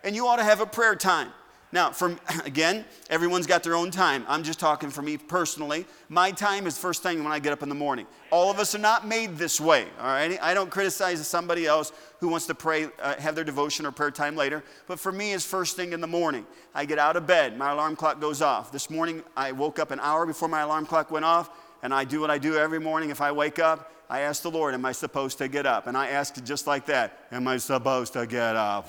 And 0.04 0.14
you 0.14 0.26
ought 0.26 0.36
to 0.36 0.44
have 0.44 0.60
a 0.60 0.66
prayer 0.66 0.94
time. 0.94 1.28
Now, 1.72 1.90
from 1.90 2.18
again, 2.44 2.84
everyone's 3.10 3.46
got 3.46 3.62
their 3.62 3.74
own 3.74 3.90
time. 3.90 4.24
I'm 4.28 4.42
just 4.42 4.60
talking 4.60 4.90
for 4.90 5.02
me 5.02 5.16
personally. 5.16 5.86
My 6.08 6.30
time 6.30 6.66
is 6.66 6.78
first 6.78 7.02
thing 7.02 7.22
when 7.22 7.32
I 7.32 7.38
get 7.38 7.52
up 7.52 7.62
in 7.62 7.68
the 7.68 7.74
morning. 7.74 8.06
All 8.30 8.50
of 8.50 8.58
us 8.58 8.74
are 8.74 8.78
not 8.78 9.06
made 9.06 9.36
this 9.36 9.60
way, 9.60 9.86
all 10.00 10.06
right? 10.06 10.38
I 10.40 10.54
don't 10.54 10.70
criticize 10.70 11.26
somebody 11.26 11.66
else 11.66 11.92
who 12.20 12.28
wants 12.28 12.46
to 12.46 12.54
pray, 12.54 12.88
uh, 13.00 13.16
have 13.16 13.34
their 13.34 13.44
devotion 13.44 13.84
or 13.86 13.92
prayer 13.92 14.10
time 14.10 14.36
later, 14.36 14.64
but 14.86 14.98
for 14.98 15.12
me, 15.12 15.32
it's 15.32 15.44
first 15.44 15.76
thing 15.76 15.92
in 15.92 16.00
the 16.00 16.06
morning. 16.06 16.46
I 16.74 16.84
get 16.84 16.98
out 16.98 17.16
of 17.16 17.26
bed, 17.26 17.58
my 17.58 17.72
alarm 17.72 17.96
clock 17.96 18.20
goes 18.20 18.40
off. 18.40 18.72
This 18.72 18.88
morning, 18.88 19.22
I 19.36 19.52
woke 19.52 19.78
up 19.78 19.90
an 19.90 20.00
hour 20.00 20.26
before 20.26 20.48
my 20.48 20.60
alarm 20.60 20.86
clock 20.86 21.10
went 21.10 21.24
off, 21.24 21.50
and 21.82 21.92
I 21.92 22.04
do 22.04 22.20
what 22.20 22.30
I 22.30 22.38
do 22.38 22.56
every 22.56 22.80
morning. 22.80 23.10
If 23.10 23.20
I 23.20 23.32
wake 23.32 23.58
up, 23.58 23.92
I 24.08 24.20
ask 24.20 24.42
the 24.42 24.50
Lord, 24.50 24.74
Am 24.74 24.84
I 24.84 24.92
supposed 24.92 25.38
to 25.38 25.48
get 25.48 25.66
up? 25.66 25.88
And 25.88 25.96
I 25.96 26.08
ask 26.08 26.42
just 26.44 26.66
like 26.66 26.86
that, 26.86 27.26
Am 27.32 27.46
I 27.48 27.56
supposed 27.56 28.12
to 28.14 28.26
get 28.26 28.56
up? 28.56 28.88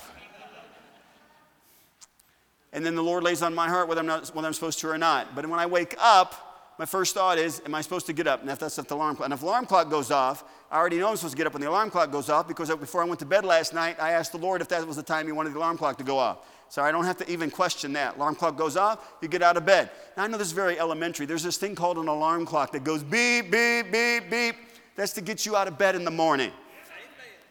And 2.73 2.85
then 2.85 2.95
the 2.95 3.03
Lord 3.03 3.23
lays 3.23 3.41
on 3.41 3.55
my 3.55 3.67
heart 3.67 3.87
whether 3.87 4.01
I'm, 4.01 4.07
not, 4.07 4.27
whether 4.35 4.47
I'm 4.47 4.53
supposed 4.53 4.79
to 4.79 4.89
or 4.89 4.97
not. 4.97 5.35
But 5.35 5.47
when 5.47 5.59
I 5.59 5.65
wake 5.65 5.95
up, 5.99 6.47
my 6.77 6.85
first 6.85 7.15
thought 7.15 7.37
is, 7.37 7.61
am 7.65 7.73
I 7.73 7.81
supposed 7.81 8.05
to 8.05 8.13
get 8.13 8.27
up? 8.27 8.41
And 8.41 8.49
if 8.49 8.59
that's 8.59 8.77
if 8.77 8.87
the 8.87 8.95
alarm 8.95 9.15
clock, 9.15 9.25
and 9.25 9.33
if 9.33 9.39
the 9.39 9.47
alarm 9.47 9.65
clock 9.65 9.89
goes 9.89 10.11
off, 10.11 10.43
I 10.69 10.77
already 10.77 10.99
know 10.99 11.09
I'm 11.09 11.15
supposed 11.15 11.33
to 11.33 11.37
get 11.37 11.47
up 11.47 11.53
when 11.53 11.61
the 11.61 11.69
alarm 11.69 11.89
clock 11.89 12.11
goes 12.11 12.29
off 12.29 12.47
because 12.47 12.69
before 12.75 13.01
I 13.01 13.05
went 13.05 13.19
to 13.19 13.25
bed 13.25 13.45
last 13.45 13.73
night, 13.73 13.97
I 13.99 14.11
asked 14.11 14.31
the 14.31 14.37
Lord 14.37 14.61
if 14.61 14.67
that 14.67 14.85
was 14.85 14.95
the 14.95 15.03
time 15.03 15.25
He 15.25 15.31
wanted 15.31 15.53
the 15.53 15.57
alarm 15.57 15.77
clock 15.77 15.97
to 15.97 16.03
go 16.03 16.17
off. 16.19 16.39
So 16.69 16.83
I 16.83 16.91
don't 16.91 17.05
have 17.05 17.17
to 17.17 17.31
even 17.31 17.49
question 17.49 17.93
that. 17.93 18.17
Alarm 18.17 18.35
clock 18.35 18.57
goes 18.57 18.75
off, 18.75 19.13
you 19.21 19.27
get 19.27 19.41
out 19.41 19.57
of 19.57 19.65
bed. 19.65 19.89
Now 20.15 20.25
I 20.25 20.27
know 20.27 20.37
this 20.37 20.47
is 20.47 20.53
very 20.53 20.77
elementary. 20.77 21.25
There's 21.25 21.43
this 21.43 21.57
thing 21.57 21.73
called 21.73 21.97
an 21.97 22.09
alarm 22.09 22.45
clock 22.45 22.73
that 22.73 22.83
goes 22.83 23.01
beep, 23.03 23.49
beep, 23.49 23.91
beep, 23.91 24.29
beep. 24.29 24.55
That's 24.95 25.13
to 25.13 25.21
get 25.21 25.45
you 25.45 25.55
out 25.55 25.67
of 25.67 25.77
bed 25.77 25.95
in 25.95 26.03
the 26.03 26.11
morning. 26.11 26.51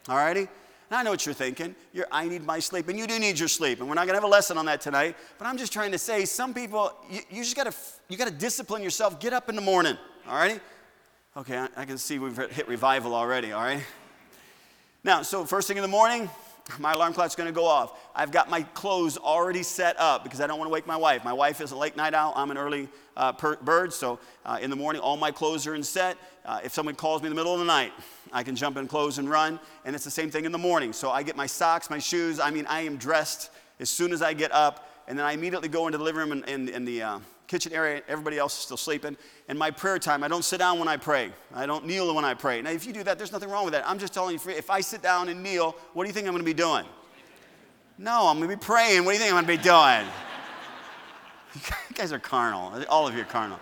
All 0.08 0.16
righty? 0.16 0.46
Now 0.90 0.98
I 0.98 1.02
know 1.02 1.10
what 1.10 1.26
you're 1.26 1.34
thinking. 1.34 1.74
You're, 1.92 2.06
I 2.12 2.28
need 2.28 2.44
my 2.44 2.58
sleep, 2.60 2.88
and 2.88 2.98
you 2.98 3.06
do 3.06 3.18
need 3.18 3.38
your 3.38 3.48
sleep. 3.48 3.80
And 3.80 3.88
we're 3.88 3.94
not 3.94 4.06
going 4.06 4.14
to 4.14 4.20
have 4.20 4.24
a 4.24 4.28
lesson 4.28 4.56
on 4.56 4.66
that 4.66 4.80
tonight. 4.80 5.16
But 5.38 5.46
I'm 5.46 5.56
just 5.56 5.72
trying 5.72 5.92
to 5.92 5.98
say, 5.98 6.24
some 6.24 6.54
people, 6.54 6.92
you, 7.10 7.20
you 7.30 7.42
just 7.42 7.56
got 7.56 7.64
to, 7.64 7.74
you 8.08 8.16
got 8.16 8.28
to 8.28 8.34
discipline 8.34 8.82
yourself. 8.82 9.18
Get 9.18 9.32
up 9.32 9.48
in 9.48 9.56
the 9.56 9.62
morning. 9.62 9.96
All 10.28 10.36
righty? 10.36 10.60
Okay, 11.36 11.58
I, 11.58 11.68
I 11.76 11.84
can 11.84 11.98
see 11.98 12.18
we've 12.18 12.36
hit 12.36 12.68
revival 12.68 13.14
already. 13.14 13.52
All 13.52 13.62
right. 13.62 13.82
Now, 15.02 15.22
so 15.22 15.44
first 15.44 15.68
thing 15.68 15.76
in 15.76 15.82
the 15.82 15.88
morning, 15.88 16.30
my 16.78 16.92
alarm 16.92 17.12
clock's 17.12 17.34
going 17.34 17.48
to 17.48 17.54
go 17.54 17.66
off. 17.66 17.98
I've 18.14 18.32
got 18.32 18.50
my 18.50 18.62
clothes 18.62 19.18
already 19.18 19.62
set 19.62 19.98
up 19.98 20.24
because 20.24 20.40
I 20.40 20.46
don't 20.46 20.58
want 20.58 20.68
to 20.68 20.72
wake 20.72 20.86
my 20.86 20.96
wife. 20.96 21.24
My 21.24 21.32
wife 21.32 21.60
is 21.60 21.72
a 21.72 21.76
late 21.76 21.96
night 21.96 22.14
owl. 22.14 22.32
I'm 22.36 22.50
an 22.50 22.58
early 22.58 22.88
uh, 23.16 23.32
per- 23.32 23.56
bird. 23.56 23.92
So 23.92 24.18
uh, 24.44 24.58
in 24.60 24.70
the 24.70 24.76
morning, 24.76 25.00
all 25.00 25.16
my 25.16 25.30
clothes 25.30 25.66
are 25.66 25.74
in 25.74 25.82
set. 25.82 26.16
Uh, 26.44 26.60
if 26.64 26.72
someone 26.72 26.94
calls 26.94 27.22
me 27.22 27.26
in 27.26 27.30
the 27.30 27.36
middle 27.36 27.52
of 27.52 27.60
the 27.60 27.66
night, 27.66 27.92
I 28.32 28.42
can 28.42 28.56
jump 28.56 28.76
in 28.76 28.88
clothes 28.88 29.18
and 29.18 29.28
run. 29.28 29.60
And 29.84 29.94
it's 29.94 30.04
the 30.04 30.10
same 30.10 30.30
thing 30.30 30.44
in 30.44 30.52
the 30.52 30.58
morning. 30.58 30.92
So 30.92 31.10
I 31.10 31.22
get 31.22 31.36
my 31.36 31.46
socks, 31.46 31.90
my 31.90 31.98
shoes. 31.98 32.40
I 32.40 32.50
mean, 32.50 32.66
I 32.66 32.82
am 32.82 32.96
dressed 32.96 33.50
as 33.80 33.90
soon 33.90 34.12
as 34.12 34.22
I 34.22 34.32
get 34.32 34.52
up. 34.52 34.88
And 35.08 35.18
then 35.18 35.24
I 35.24 35.32
immediately 35.32 35.68
go 35.68 35.86
into 35.86 35.98
the 35.98 36.04
living 36.04 36.20
room 36.20 36.32
and, 36.32 36.48
and, 36.48 36.68
and 36.68 36.86
the 36.86 37.02
uh, 37.02 37.18
kitchen 37.46 37.72
area. 37.72 38.02
Everybody 38.08 38.38
else 38.38 38.56
is 38.56 38.64
still 38.64 38.76
sleeping. 38.76 39.16
And 39.48 39.58
my 39.58 39.70
prayer 39.70 39.98
time, 39.98 40.22
I 40.22 40.28
don't 40.28 40.44
sit 40.44 40.58
down 40.58 40.78
when 40.78 40.88
I 40.88 40.96
pray. 40.96 41.30
I 41.54 41.66
don't 41.66 41.86
kneel 41.86 42.14
when 42.14 42.24
I 42.24 42.34
pray. 42.34 42.60
Now, 42.62 42.70
if 42.70 42.86
you 42.86 42.92
do 42.92 43.02
that, 43.04 43.18
there's 43.18 43.32
nothing 43.32 43.50
wrong 43.50 43.64
with 43.64 43.74
that. 43.74 43.88
I'm 43.88 43.98
just 43.98 44.12
telling 44.12 44.34
you, 44.34 44.52
if 44.52 44.70
I 44.70 44.80
sit 44.80 45.02
down 45.02 45.28
and 45.28 45.42
kneel, 45.42 45.76
what 45.92 46.04
do 46.04 46.08
you 46.08 46.12
think 46.12 46.26
I'm 46.26 46.32
going 46.32 46.44
to 46.44 46.46
be 46.46 46.54
doing? 46.54 46.84
No, 47.98 48.26
I'm 48.26 48.38
going 48.38 48.50
to 48.50 48.56
be 48.56 48.60
praying. 48.60 49.04
What 49.04 49.12
do 49.12 49.14
you 49.14 49.20
think 49.20 49.32
I'm 49.32 49.44
going 49.44 49.58
to 49.58 49.62
be 49.62 49.68
doing? 49.68 50.06
you 51.88 51.96
guys 51.96 52.12
are 52.12 52.18
carnal. 52.18 52.84
All 52.88 53.06
of 53.06 53.14
you 53.14 53.22
are 53.22 53.24
carnal. 53.24 53.58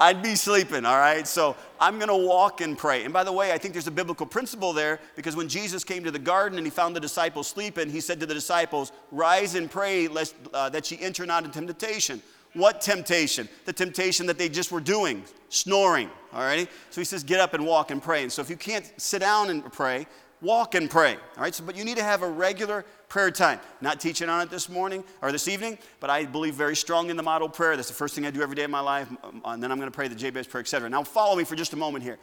I'd 0.00 0.22
be 0.22 0.36
sleeping, 0.36 0.84
all 0.84 0.96
right? 0.96 1.26
So 1.26 1.56
I'm 1.80 1.98
to 1.98 2.14
walk 2.14 2.60
and 2.60 2.78
pray. 2.78 3.04
And 3.04 3.12
by 3.12 3.24
the 3.24 3.32
way, 3.32 3.50
I 3.52 3.58
think 3.58 3.74
there's 3.74 3.88
a 3.88 3.92
biblical 3.92 4.26
principle 4.26 4.72
there 4.72 5.00
because 5.16 5.34
when 5.34 5.48
Jesus 5.48 5.82
came 5.82 6.04
to 6.04 6.12
the 6.12 6.20
garden 6.20 6.56
and 6.56 6.66
he 6.66 6.70
found 6.70 6.94
the 6.94 7.00
disciples 7.00 7.48
sleeping, 7.48 7.90
he 7.90 8.00
said 8.00 8.20
to 8.20 8.26
the 8.26 8.34
disciples, 8.34 8.92
Rise 9.10 9.56
and 9.56 9.68
pray 9.68 10.06
lest, 10.06 10.36
uh, 10.54 10.68
that 10.68 10.90
ye 10.90 10.98
enter 11.00 11.26
not 11.26 11.44
into 11.44 11.58
temptation. 11.58 12.22
What 12.54 12.80
temptation? 12.80 13.48
The 13.64 13.72
temptation 13.72 14.26
that 14.26 14.38
they 14.38 14.48
just 14.48 14.70
were 14.70 14.80
doing, 14.80 15.24
snoring, 15.48 16.10
all 16.32 16.40
right? 16.42 16.68
So 16.90 17.00
he 17.00 17.04
says, 17.04 17.24
Get 17.24 17.40
up 17.40 17.54
and 17.54 17.66
walk 17.66 17.90
and 17.90 18.00
pray. 18.00 18.22
And 18.22 18.32
so 18.32 18.40
if 18.40 18.48
you 18.48 18.56
can't 18.56 18.90
sit 18.98 19.18
down 19.18 19.50
and 19.50 19.64
pray, 19.72 20.06
walk 20.40 20.74
and 20.74 20.88
pray. 20.88 21.14
All 21.36 21.42
right, 21.42 21.54
so 21.54 21.64
but 21.64 21.76
you 21.76 21.84
need 21.84 21.96
to 21.96 22.04
have 22.04 22.22
a 22.22 22.28
regular 22.28 22.84
prayer 23.08 23.30
time. 23.30 23.60
Not 23.80 24.00
teaching 24.00 24.28
on 24.28 24.40
it 24.42 24.50
this 24.50 24.68
morning 24.68 25.04
or 25.22 25.32
this 25.32 25.48
evening, 25.48 25.78
but 26.00 26.10
I 26.10 26.24
believe 26.24 26.54
very 26.54 26.76
strong 26.76 27.10
in 27.10 27.16
the 27.16 27.22
model 27.22 27.48
prayer. 27.48 27.76
That's 27.76 27.88
the 27.88 27.94
first 27.94 28.14
thing 28.14 28.26
I 28.26 28.30
do 28.30 28.42
every 28.42 28.56
day 28.56 28.64
of 28.64 28.70
my 28.70 28.80
life, 28.80 29.08
um, 29.24 29.42
and 29.44 29.62
then 29.62 29.72
I'm 29.72 29.78
going 29.78 29.90
to 29.90 29.94
pray 29.94 30.08
the 30.08 30.14
Jabez 30.14 30.46
prayer, 30.46 30.60
etc. 30.60 30.88
Now 30.88 31.02
follow 31.02 31.36
me 31.36 31.44
for 31.44 31.56
just 31.56 31.72
a 31.72 31.76
moment 31.76 32.04
here. 32.04 32.18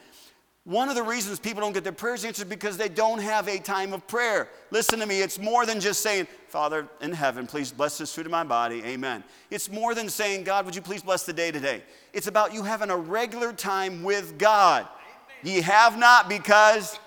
One 0.64 0.88
of 0.88 0.96
the 0.96 1.02
reasons 1.04 1.38
people 1.38 1.60
don't 1.60 1.72
get 1.72 1.84
their 1.84 1.92
prayers 1.92 2.24
answered 2.24 2.48
because 2.48 2.76
they 2.76 2.88
don't 2.88 3.20
have 3.20 3.46
a 3.46 3.58
time 3.60 3.92
of 3.92 4.04
prayer. 4.08 4.48
Listen 4.72 4.98
to 4.98 5.06
me, 5.06 5.20
it's 5.20 5.38
more 5.38 5.64
than 5.64 5.78
just 5.78 6.00
saying, 6.00 6.26
Father 6.48 6.88
in 7.00 7.12
heaven, 7.12 7.46
please 7.46 7.70
bless 7.70 7.98
this 7.98 8.12
food 8.12 8.26
in 8.26 8.32
my 8.32 8.42
body, 8.42 8.82
amen. 8.82 9.22
It's 9.48 9.70
more 9.70 9.94
than 9.94 10.08
saying, 10.08 10.42
God, 10.42 10.64
would 10.66 10.74
you 10.74 10.82
please 10.82 11.02
bless 11.02 11.22
the 11.22 11.32
day 11.32 11.52
today? 11.52 11.84
It's 12.12 12.26
about 12.26 12.52
you 12.52 12.64
having 12.64 12.90
a 12.90 12.96
regular 12.96 13.52
time 13.52 14.02
with 14.02 14.38
God. 14.38 14.88
Ye 15.44 15.60
have 15.60 15.96
not 15.98 16.28
because 16.28 16.98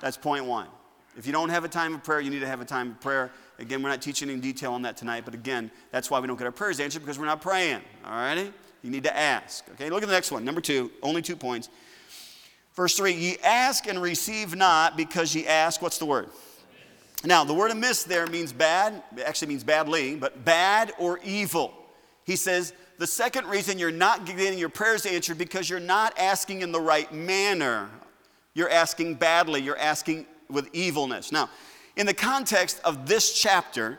that's 0.00 0.16
point 0.16 0.44
one. 0.44 0.68
If 1.16 1.26
you 1.26 1.32
don't 1.32 1.48
have 1.48 1.64
a 1.64 1.68
time 1.68 1.94
of 1.94 2.04
prayer, 2.04 2.20
you 2.20 2.30
need 2.30 2.40
to 2.40 2.46
have 2.46 2.60
a 2.60 2.64
time 2.64 2.92
of 2.92 3.00
prayer. 3.00 3.30
Again, 3.58 3.82
we're 3.82 3.90
not 3.90 4.00
teaching 4.00 4.30
in 4.30 4.40
detail 4.40 4.72
on 4.72 4.82
that 4.82 4.96
tonight, 4.96 5.24
but 5.24 5.34
again, 5.34 5.70
that's 5.90 6.10
why 6.10 6.20
we 6.20 6.26
don't 6.26 6.36
get 6.36 6.46
our 6.46 6.52
prayers 6.52 6.80
answered 6.80 7.00
because 7.00 7.18
we're 7.18 7.26
not 7.26 7.42
praying. 7.42 7.80
All 8.04 8.12
righty? 8.12 8.52
You 8.82 8.90
need 8.90 9.04
to 9.04 9.16
ask. 9.16 9.68
Okay, 9.72 9.90
look 9.90 10.02
at 10.02 10.08
the 10.08 10.14
next 10.14 10.30
one. 10.30 10.44
Number 10.44 10.60
two, 10.60 10.90
only 11.02 11.20
two 11.20 11.36
points. 11.36 11.68
Verse 12.74 12.96
3 12.96 13.12
Ye 13.12 13.36
ask 13.42 13.86
and 13.86 14.00
receive 14.00 14.54
not 14.54 14.96
because 14.96 15.34
ye 15.34 15.46
ask, 15.46 15.82
what's 15.82 15.98
the 15.98 16.06
word? 16.06 16.30
Now, 17.24 17.44
the 17.44 17.52
word 17.52 17.70
amiss 17.70 18.04
there 18.04 18.26
means 18.26 18.52
bad, 18.52 19.02
it 19.14 19.22
actually 19.22 19.48
means 19.48 19.64
badly, 19.64 20.16
but 20.16 20.44
bad 20.44 20.92
or 20.98 21.18
evil. 21.22 21.74
He 22.24 22.36
says, 22.36 22.72
the 22.98 23.06
second 23.06 23.46
reason 23.46 23.78
you're 23.78 23.90
not 23.90 24.24
getting 24.24 24.58
your 24.58 24.68
prayers 24.70 25.04
answered 25.04 25.36
because 25.36 25.68
you're 25.68 25.80
not 25.80 26.18
asking 26.18 26.62
in 26.62 26.72
the 26.72 26.80
right 26.80 27.12
manner. 27.12 27.90
You're 28.54 28.70
asking 28.70 29.16
badly, 29.16 29.60
you're 29.60 29.78
asking 29.78 30.26
with 30.50 30.68
evilness. 30.74 31.32
Now, 31.32 31.50
in 31.96 32.06
the 32.06 32.14
context 32.14 32.80
of 32.84 33.06
this 33.06 33.32
chapter, 33.32 33.98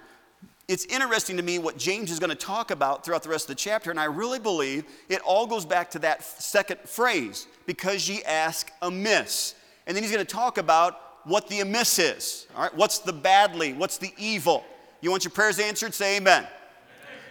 it's 0.67 0.85
interesting 0.85 1.37
to 1.37 1.43
me 1.43 1.59
what 1.59 1.77
James 1.77 2.11
is 2.11 2.19
going 2.19 2.29
to 2.29 2.35
talk 2.35 2.71
about 2.71 3.03
throughout 3.03 3.23
the 3.23 3.29
rest 3.29 3.45
of 3.45 3.55
the 3.55 3.61
chapter, 3.61 3.91
and 3.91 3.99
I 3.99 4.05
really 4.05 4.39
believe 4.39 4.85
it 5.09 5.21
all 5.21 5.45
goes 5.45 5.65
back 5.65 5.91
to 5.91 5.99
that 5.99 6.23
second 6.23 6.79
phrase 6.85 7.47
because 7.65 8.07
ye 8.07 8.23
ask 8.23 8.71
amiss. 8.81 9.55
And 9.85 9.95
then 9.95 10.03
he's 10.03 10.11
going 10.11 10.25
to 10.25 10.33
talk 10.33 10.57
about 10.57 10.99
what 11.25 11.47
the 11.49 11.59
amiss 11.59 11.99
is. 11.99 12.47
All 12.55 12.63
right, 12.63 12.75
what's 12.75 12.99
the 12.99 13.13
badly? 13.13 13.73
What's 13.73 13.97
the 13.97 14.13
evil? 14.17 14.63
You 15.01 15.11
want 15.11 15.23
your 15.23 15.31
prayers 15.31 15.59
answered? 15.59 15.93
Say 15.93 16.17
amen. 16.17 16.43
amen. 16.43 16.49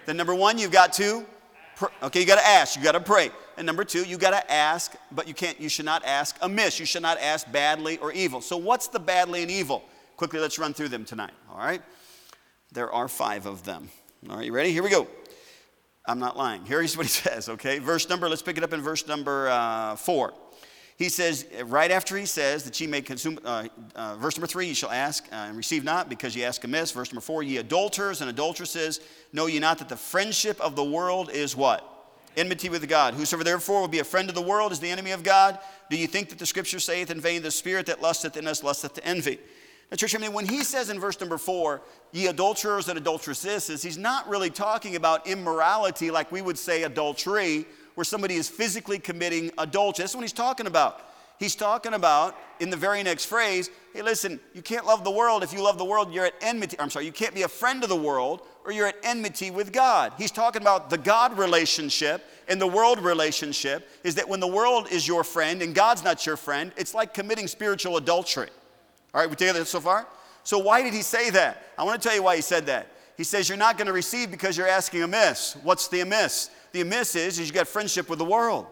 Then, 0.07 0.17
number 0.17 0.35
one, 0.35 0.59
you've 0.59 0.73
got 0.73 0.93
to, 0.95 1.25
okay, 2.03 2.21
you 2.21 2.27
got 2.27 2.39
to 2.39 2.47
ask, 2.47 2.77
you 2.77 2.83
got 2.83 2.93
to 2.93 3.01
pray. 3.01 3.31
And 3.61 3.67
number 3.67 3.85
two, 3.85 4.05
you 4.05 4.17
got 4.17 4.31
to 4.31 4.51
ask, 4.51 4.95
but 5.13 5.29
you 5.29 5.35
can't, 5.35 5.61
you 5.61 5.69
should 5.69 5.85
not 5.85 6.03
ask 6.07 6.35
amiss. 6.41 6.81
You 6.81 6.87
should 6.87 7.03
not 7.03 7.21
ask 7.21 7.53
badly 7.53 7.99
or 7.99 8.11
evil. 8.11 8.41
So, 8.41 8.57
what's 8.57 8.89
the 8.89 8.99
badly 8.99 9.43
and 9.43 9.51
evil? 9.51 9.85
Quickly, 10.17 10.41
let's 10.41 10.59
run 10.59 10.73
through 10.73 10.89
them 10.89 11.05
tonight. 11.05 11.35
All 11.53 11.59
right. 11.59 11.83
There 12.73 12.91
are 12.91 13.07
five 13.07 13.45
of 13.45 13.63
them. 13.67 13.91
All 14.31 14.39
right, 14.39 14.47
you 14.47 14.55
ready? 14.55 14.73
Here 14.73 14.83
we 14.83 14.89
go. 14.89 15.07
I'm 16.07 16.19
not 16.19 16.39
lying. 16.39 16.65
Here's 16.65 16.97
what 16.97 17.05
he 17.05 17.11
says, 17.29 17.51
okay? 17.51 17.81
Verse 17.81 18.09
number, 18.09 18.31
let's 18.31 18.41
pick 18.41 18.57
it 18.57 18.65
up 18.65 18.73
in 18.73 18.81
verse 18.81 19.07
number 19.07 19.51
uh, 19.51 19.95
four. 19.95 20.33
He 20.97 21.11
says, 21.11 21.45
right 21.65 21.91
after 21.91 22.17
he 22.17 22.25
says 22.25 22.65
that 22.65 22.81
ye 22.81 22.87
may 22.87 23.03
consume, 23.03 23.39
uh, 23.45 23.69
uh, 23.95 24.17
verse 24.17 24.39
number 24.39 24.47
three, 24.47 24.69
ye 24.69 24.73
shall 24.73 24.91
ask 24.91 25.29
uh, 25.31 25.35
and 25.35 25.57
receive 25.59 25.85
not 25.85 26.09
because 26.09 26.35
ye 26.35 26.45
ask 26.45 26.65
amiss. 26.65 26.93
Verse 26.93 27.13
number 27.13 27.21
four, 27.21 27.43
ye 27.43 27.59
adulterers 27.59 28.23
and 28.23 28.31
adulteresses, 28.31 29.01
know 29.35 29.45
ye 29.45 29.59
not 29.59 29.77
that 29.81 29.91
the 29.91 29.97
friendship 29.97 30.59
of 30.63 30.77
the 30.77 30.85
world 30.85 31.31
is 31.31 31.55
what? 31.55 31.90
Enmity 32.37 32.69
with 32.69 32.89
God. 32.89 33.15
Whosoever 33.15 33.45
therefore 33.45 33.81
will 33.81 33.89
be 33.89 33.99
a 33.99 34.05
friend 34.05 34.29
of 34.29 34.35
the 34.35 34.43
world 34.43 34.73
is 34.73 34.81
the 34.81 34.91
enemy 34.91 35.11
of 35.11 35.23
God. 35.23 35.59
Do 35.91 35.97
you 35.97 36.07
think 36.07 36.29
that 36.29 36.39
the 36.39 36.47
scripture 36.47 36.79
saith 36.79 37.11
in 37.11 37.21
vain, 37.21 37.43
the 37.43 37.51
spirit 37.51 37.87
that 37.87 38.01
lusteth 38.01 38.37
in 38.37 38.47
us 38.47 38.63
lusteth 38.63 38.95
to 38.95 39.05
envy? 39.05 39.39
Now, 39.91 39.97
church, 39.97 40.15
I 40.15 40.19
mean, 40.19 40.33
when 40.33 40.47
he 40.47 40.63
says 40.63 40.89
in 40.89 41.01
verse 41.01 41.19
number 41.19 41.37
four, 41.37 41.83
ye 42.13 42.29
adulterers 42.29 42.89
and 42.89 42.97
adulteresses, 42.97 43.83
he's 43.83 43.99
not 43.99 44.29
really 44.29 44.51
talking 44.51 44.95
about 44.95 45.27
immorality 45.27 46.13
like 46.13 46.31
we 46.31 46.43
would 46.43 46.59
say 46.59 46.85
adultery, 46.85 47.67
where 47.97 48.05
somebody 48.05 48.37
is 48.37 48.49
physically 48.49 49.01
committing 49.01 49.51
adultery. 49.59 50.05
That's 50.05 50.15
what 50.15 50.23
he's 50.23 50.33
talking 50.33 50.69
about. 50.69 51.10
He's 51.41 51.55
talking 51.55 51.95
about 51.95 52.37
in 52.61 52.69
the 52.69 52.77
very 52.77 53.03
next 53.03 53.25
phrase, 53.25 53.71
hey, 53.95 54.03
listen, 54.03 54.39
you 54.53 54.61
can't 54.61 54.85
love 54.85 55.05
the 55.05 55.11
world. 55.11 55.43
If 55.43 55.55
you 55.55 55.63
love 55.63 55.79
the 55.79 55.87
world, 55.87 56.13
you're 56.13 56.27
at 56.27 56.35
enmity. 56.43 56.79
I'm 56.79 56.91
sorry, 56.91 57.07
you 57.07 57.13
can't 57.13 57.35
be 57.35 57.43
a 57.43 57.49
friend 57.49 57.83
of 57.83 57.89
the 57.89 57.97
world 57.97 58.43
or 58.67 58.73
you're 58.73 58.89
at 58.89 58.97
enmity 59.03 59.51
with 59.51 59.73
God. 59.73 60.13
He's 60.19 60.31
talking 60.31 60.61
about 60.61 60.91
the 60.91 60.99
God 60.99 61.39
relationship 61.39 62.23
and 62.47 62.61
the 62.61 62.67
world 62.67 63.01
relationship 63.01 63.89
is 64.05 64.17
that 64.17 64.29
when 64.29 64.39
the 64.39 64.47
world 64.47 64.89
is 64.93 65.09
your 65.09 65.25
friend 65.25 65.63
and 65.63 65.75
God's 65.75 66.05
not 66.05 66.27
your 66.27 66.37
friend, 66.37 66.73
it's 66.77 66.93
like 66.93 67.15
committing 67.15 67.47
spiritual 67.47 67.97
adultery. 67.97 68.51
All 69.15 69.23
right, 69.23 69.31
we 69.31 69.35
together 69.35 69.65
so 69.65 69.81
far? 69.81 70.07
So, 70.45 70.59
why 70.59 70.83
did 70.83 70.93
he 70.93 71.01
say 71.01 71.31
that? 71.31 71.63
I 71.79 71.85
want 71.85 72.03
to 72.03 72.07
tell 72.07 72.15
you 72.15 72.23
why 72.23 72.37
he 72.37 72.43
said 72.43 72.67
that. 72.67 72.89
He 73.17 73.25
says 73.25 73.49
you're 73.49 73.57
not 73.57 73.79
going 73.79 73.87
to 73.87 73.95
receive 73.95 74.31
because 74.31 74.59
you're 74.59 74.69
asking 74.69 75.03
amiss. 75.03 75.57
What's 75.63 75.89
the 75.89 76.01
amiss? 76.01 76.51
The 76.73 76.83
amiss 76.83 77.17
is, 77.17 77.39
is 77.39 77.49
you 77.49 77.55
got 77.55 77.67
friendship 77.67 78.11
with 78.11 78.19
the 78.19 78.27
world. 78.27 78.67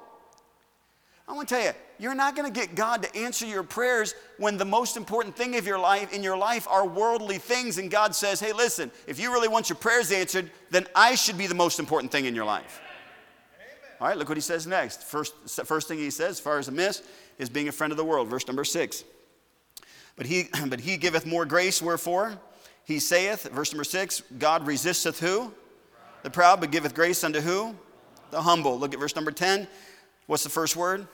I 1.29 1.35
want 1.35 1.49
to 1.49 1.55
tell 1.55 1.65
you, 1.65 1.73
you're 1.99 2.15
not 2.15 2.35
going 2.35 2.51
to 2.51 2.61
get 2.61 2.75
God 2.75 3.03
to 3.03 3.17
answer 3.17 3.45
your 3.45 3.63
prayers 3.63 4.15
when 4.39 4.57
the 4.57 4.65
most 4.65 4.97
important 4.97 5.37
thing 5.37 5.57
of 5.57 5.67
your 5.67 5.79
life 5.79 6.13
in 6.13 6.23
your 6.23 6.39
life 6.39 6.67
are 6.69 6.87
worldly 6.87 7.39
things 7.39 7.77
and 7.79 7.91
God 7.91 8.15
says, 8.15 8.41
"Hey, 8.41 8.53
listen, 8.53 8.91
if 9.07 9.21
you 9.21 9.33
really 9.33 9.49
want 9.49 9.69
your 9.69 9.77
prayers 9.77 10.11
answered, 10.11 10.51
then 10.71 10.87
I 10.95 11.15
should 11.15 11.37
be 11.37 11.47
the 11.47 11.55
most 11.55 11.79
important 11.79 12.11
thing 12.11 12.25
in 12.25 12.35
your 12.35 12.47
life." 12.47 12.81
Amen. 13.57 13.69
All 14.01 14.09
right, 14.09 14.17
look 14.17 14.29
what 14.29 14.39
he 14.39 14.43
says 14.43 14.67
next. 14.67 15.03
First 15.03 15.35
first 15.67 15.87
thing 15.87 15.99
he 15.99 16.11
says 16.11 16.31
as 16.31 16.41
far 16.41 16.59
as 16.59 16.69
amiss 16.69 17.03
is 17.39 17.51
being 17.51 17.69
a 17.69 17.73
friend 17.73 17.93
of 17.93 17.97
the 17.97 18.05
world, 18.05 18.29
verse 18.29 18.47
number 18.47 18.65
6. 18.65 19.05
But 20.19 20.27
he, 20.27 20.49
but 20.67 20.81
he 20.81 20.99
giveth 20.99 21.25
more 21.25 21.47
grace, 21.47 21.81
wherefore? 21.81 22.39
He 22.85 22.99
saith, 22.99 23.45
verse 23.53 23.73
number 23.73 23.85
six, 23.85 24.23
God 24.39 24.67
resisteth 24.67 25.21
who? 25.21 25.53
The 26.23 26.31
proud, 26.31 26.61
but 26.61 26.71
giveth 26.71 26.95
grace 26.95 27.23
unto 27.23 27.41
who? 27.41 27.75
The 28.31 28.43
humble. 28.43 28.79
Look 28.79 28.93
at 28.95 29.01
verse 29.01 29.15
number 29.15 29.31
10. 29.31 29.69
What's 30.29 30.45
the 30.45 30.51
first 30.51 30.77
word? 30.77 31.09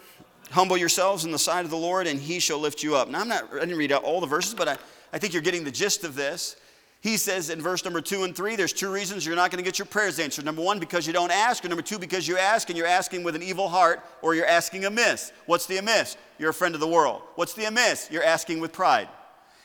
Humble 0.51 0.77
yourselves 0.77 1.25
in 1.25 1.31
the 1.31 1.39
sight 1.39 1.65
of 1.65 1.71
the 1.71 1.77
Lord, 1.77 2.07
and 2.07 2.21
he 2.21 2.41
shall 2.41 2.59
lift 2.59 2.83
you 2.83 2.97
up. 2.97 3.09
Now, 3.09 3.21
I'm 3.21 3.29
not, 3.29 3.49
I 3.55 3.61
didn't 3.61 3.79
read 3.79 3.93
out 3.93 4.03
all 4.03 4.21
the 4.21 4.27
verses, 4.27 4.55
but 4.55 4.69
I, 4.69 4.77
I 5.13 5.19
think 5.19 5.33
you're 5.33 5.41
getting 5.41 5.65
the 5.65 5.71
gist 5.71 6.05
of 6.05 6.17
this. 6.17 6.57
He 7.01 7.17
says 7.17 7.49
in 7.49 7.61
verse 7.61 7.85
number 7.85 8.01
two 8.01 8.25
and 8.25 8.35
three, 8.35 8.57
there's 8.57 8.73
two 8.73 8.91
reasons 8.91 9.25
you're 9.25 9.37
not 9.37 9.51
going 9.51 9.63
to 9.63 9.65
get 9.65 9.79
your 9.79 9.87
prayers 9.87 10.19
answered. 10.19 10.45
Number 10.45 10.63
one, 10.63 10.81
because 10.81 11.07
you 11.07 11.13
don't 11.13 11.31
ask, 11.31 11.65
or 11.65 11.69
number 11.69 11.83
two, 11.83 11.99
because 11.99 12.27
you 12.27 12.39
ask 12.39 12.71
and 12.71 12.77
you're 12.77 12.87
asking 12.87 13.23
with 13.23 13.37
an 13.37 13.43
evil 13.43 13.69
heart, 13.69 14.03
or 14.21 14.35
you're 14.35 14.47
asking 14.47 14.85
amiss. 14.85 15.33
What's 15.47 15.67
the 15.67 15.77
amiss? 15.77 16.17
You're 16.39 16.51
a 16.51 16.55
friend 16.55 16.75
of 16.75 16.81
the 16.81 16.89
world. 16.89 17.23
What's 17.37 17.55
the 17.55 17.67
amiss? 17.67 18.09
You're 18.11 18.25
asking 18.25 18.59
with 18.59 18.73
pride. 18.73 19.09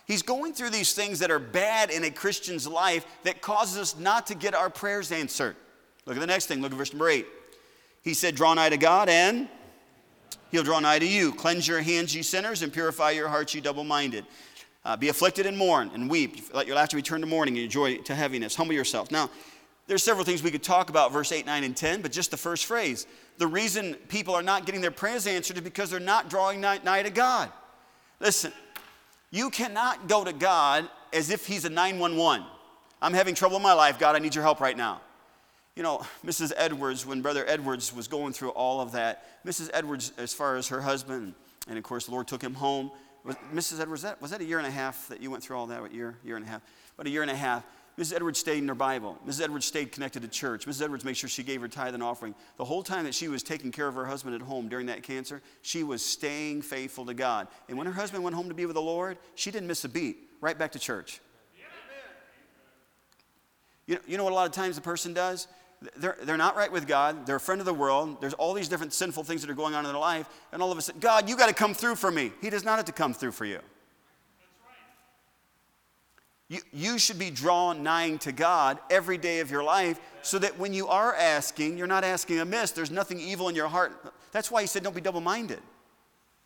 He's 0.05 0.21
going 0.21 0.53
through 0.53 0.69
these 0.71 0.93
things 0.93 1.19
that 1.19 1.31
are 1.31 1.39
bad 1.39 1.91
in 1.91 2.03
a 2.03 2.11
Christian's 2.11 2.67
life 2.67 3.05
that 3.23 3.41
causes 3.41 3.77
us 3.77 3.97
not 3.97 4.27
to 4.27 4.35
get 4.35 4.53
our 4.53 4.69
prayers 4.69 5.11
answered. 5.11 5.55
Look 6.05 6.17
at 6.17 6.19
the 6.19 6.27
next 6.27 6.45
thing. 6.47 6.61
Look 6.61 6.71
at 6.71 6.77
verse 6.77 6.93
number 6.93 7.09
eight. 7.09 7.25
He 8.03 8.13
said, 8.13 8.35
Draw 8.35 8.53
nigh 8.55 8.69
to 8.69 8.77
God, 8.77 9.09
and 9.09 9.47
he'll 10.51 10.63
draw 10.63 10.79
nigh 10.79 10.99
to 10.99 11.07
you. 11.07 11.31
Cleanse 11.31 11.67
your 11.67 11.81
hands, 11.81 12.15
ye 12.15 12.21
sinners, 12.21 12.61
and 12.61 12.71
purify 12.71 13.11
your 13.11 13.27
hearts, 13.27 13.53
ye 13.53 13.61
double 13.61 13.83
minded. 13.83 14.25
Uh, 14.85 14.95
be 14.95 15.09
afflicted 15.09 15.45
and 15.45 15.57
mourn 15.57 15.91
and 15.93 16.09
weep. 16.09 16.53
Let 16.53 16.65
your 16.65 16.75
laughter 16.75 16.95
return 16.95 17.21
to 17.21 17.27
mourning 17.27 17.55
and 17.55 17.61
your 17.61 17.69
joy 17.69 17.97
to 18.03 18.15
heaviness. 18.15 18.55
Humble 18.55 18.73
yourself. 18.73 19.11
Now, 19.11 19.29
there's 19.87 20.03
several 20.03 20.23
things 20.23 20.43
we 20.43 20.51
could 20.51 20.63
talk 20.63 20.89
about, 20.89 21.11
verse 21.11 21.31
8, 21.31 21.45
9, 21.45 21.63
and 21.63 21.75
10, 21.75 22.01
but 22.01 22.11
just 22.11 22.31
the 22.31 22.37
first 22.37 22.65
phrase. 22.65 23.07
The 23.39 23.47
reason 23.47 23.95
people 24.07 24.35
are 24.35 24.43
not 24.43 24.65
getting 24.65 24.81
their 24.81 24.91
prayers 24.91 25.25
answered 25.27 25.57
is 25.57 25.63
because 25.63 25.89
they're 25.89 25.99
not 25.99 26.29
drawing 26.29 26.61
nigh, 26.61 26.79
nigh 26.83 27.03
to 27.03 27.09
God. 27.09 27.51
Listen, 28.19 28.53
you 29.31 29.49
cannot 29.49 30.07
go 30.07 30.23
to 30.23 30.31
God 30.31 30.87
as 31.11 31.31
if 31.31 31.45
He's 31.45 31.65
a 31.65 31.69
911. 31.69 32.45
I'm 33.01 33.13
having 33.13 33.33
trouble 33.33 33.57
in 33.57 33.63
my 33.63 33.73
life. 33.73 33.97
God, 33.97 34.15
I 34.15 34.19
need 34.19 34.35
your 34.35 34.43
help 34.43 34.59
right 34.59 34.77
now. 34.77 35.01
You 35.79 35.83
know, 35.83 36.01
Mrs. 36.25 36.51
Edwards, 36.57 37.05
when 37.05 37.21
Brother 37.21 37.45
Edwards 37.47 37.95
was 37.95 38.09
going 38.09 38.33
through 38.33 38.49
all 38.49 38.81
of 38.81 38.91
that, 38.91 39.23
Mrs. 39.45 39.69
Edwards, 39.73 40.11
as 40.17 40.33
far 40.33 40.57
as 40.57 40.67
her 40.67 40.81
husband, 40.81 41.35
and 41.69 41.77
of 41.77 41.85
course, 41.85 42.03
the 42.03 42.11
Lord 42.11 42.27
took 42.27 42.43
him 42.43 42.53
home, 42.53 42.91
was, 43.23 43.37
Mrs. 43.53 43.79
Edwards, 43.79 43.89
was 43.89 44.01
that, 44.01 44.21
was 44.21 44.31
that 44.31 44.41
a 44.41 44.43
year 44.43 44.57
and 44.57 44.67
a 44.67 44.71
half 44.71 45.07
that 45.07 45.21
you 45.21 45.31
went 45.31 45.41
through 45.41 45.55
all 45.55 45.67
that? 45.67 45.81
What 45.81 45.93
year? 45.93 46.17
Year 46.21 46.35
and 46.35 46.43
a 46.43 46.49
half? 46.49 46.63
About 46.95 47.07
a 47.07 47.09
year 47.09 47.21
and 47.21 47.31
a 47.31 47.35
half. 47.35 47.63
Mrs. 47.97 48.13
Edwards 48.13 48.39
stayed 48.39 48.57
in 48.57 48.67
her 48.67 48.75
Bible. 48.75 49.17
Mrs. 49.25 49.41
Edwards 49.41 49.67
stayed 49.67 49.93
connected 49.93 50.21
to 50.23 50.27
church. 50.27 50.65
Mrs. 50.65 50.81
Edwards 50.81 51.05
made 51.05 51.15
sure 51.15 51.29
she 51.29 51.43
gave 51.43 51.61
her 51.61 51.69
tithe 51.69 51.93
and 51.93 52.03
offering. 52.03 52.35
The 52.57 52.65
whole 52.65 52.83
time 52.83 53.05
that 53.05 53.15
she 53.15 53.29
was 53.29 53.41
taking 53.41 53.71
care 53.71 53.87
of 53.87 53.95
her 53.95 54.05
husband 54.05 54.35
at 54.35 54.41
home 54.41 54.67
during 54.67 54.87
that 54.87 55.01
cancer, 55.01 55.41
she 55.61 55.83
was 55.83 56.03
staying 56.03 56.61
faithful 56.61 57.05
to 57.05 57.13
God. 57.13 57.47
And 57.69 57.77
when 57.77 57.87
her 57.87 57.93
husband 57.93 58.21
went 58.25 58.35
home 58.35 58.49
to 58.49 58.53
be 58.53 58.65
with 58.65 58.75
the 58.75 58.81
Lord, 58.81 59.17
she 59.35 59.49
didn't 59.49 59.69
miss 59.69 59.85
a 59.85 59.89
beat. 59.89 60.29
Right 60.41 60.59
back 60.59 60.73
to 60.73 60.79
church. 60.79 61.21
You 63.89 63.95
know, 63.95 64.01
you 64.05 64.17
know 64.17 64.23
what 64.23 64.33
a 64.33 64.35
lot 64.35 64.45
of 64.45 64.51
times 64.51 64.77
a 64.77 64.81
person 64.81 65.13
does? 65.13 65.47
They're, 65.95 66.17
they're 66.23 66.37
not 66.37 66.57
right 66.57 66.71
with 66.71 66.87
God. 66.87 67.25
They're 67.25 67.37
a 67.37 67.39
friend 67.39 67.61
of 67.61 67.65
the 67.65 67.73
world. 67.73 68.19
There's 68.19 68.33
all 68.33 68.53
these 68.53 68.67
different 68.67 68.93
sinful 68.93 69.23
things 69.23 69.41
that 69.41 69.49
are 69.49 69.55
going 69.55 69.75
on 69.75 69.85
in 69.85 69.91
their 69.91 69.99
life. 69.99 70.27
And 70.51 70.61
all 70.61 70.71
of 70.71 70.77
a 70.77 70.81
sudden, 70.81 70.99
God, 70.99 71.29
you 71.29 71.37
got 71.37 71.47
to 71.47 71.53
come 71.53 71.73
through 71.73 71.95
for 71.95 72.11
me. 72.11 72.31
He 72.41 72.49
does 72.49 72.65
not 72.65 72.75
have 72.75 72.85
to 72.85 72.91
come 72.91 73.13
through 73.13 73.31
for 73.31 73.45
you. 73.45 73.59
You, 76.49 76.59
you 76.73 76.97
should 76.97 77.19
be 77.19 77.29
drawn 77.29 77.83
nigh 77.83 78.15
to 78.17 78.31
God 78.31 78.79
every 78.89 79.17
day 79.17 79.39
of 79.39 79.51
your 79.51 79.63
life 79.63 79.99
so 80.23 80.39
that 80.39 80.57
when 80.57 80.73
you 80.73 80.87
are 80.87 81.13
asking, 81.13 81.77
you're 81.77 81.87
not 81.87 82.03
asking 82.03 82.39
amiss. 82.39 82.71
There's 82.71 82.91
nothing 82.91 83.19
evil 83.19 83.49
in 83.49 83.55
your 83.55 83.67
heart. 83.67 84.13
That's 84.31 84.49
why 84.49 84.61
he 84.61 84.67
said, 84.67 84.83
don't 84.83 84.95
be 84.95 85.01
double 85.01 85.21
minded. 85.21 85.59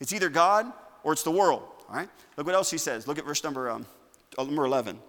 It's 0.01 0.11
either 0.11 0.29
God 0.29 0.71
or 1.03 1.13
it's 1.13 1.23
the 1.23 1.31
world. 1.31 1.63
All 1.89 1.95
right? 1.95 2.09
Look 2.35 2.45
what 2.45 2.55
else 2.55 2.69
he 2.69 2.77
says. 2.77 3.07
Look 3.07 3.17
at 3.17 3.25
verse 3.25 3.43
number, 3.43 3.69
um, 3.69 3.85
number 4.37 4.65
11. 4.65 4.99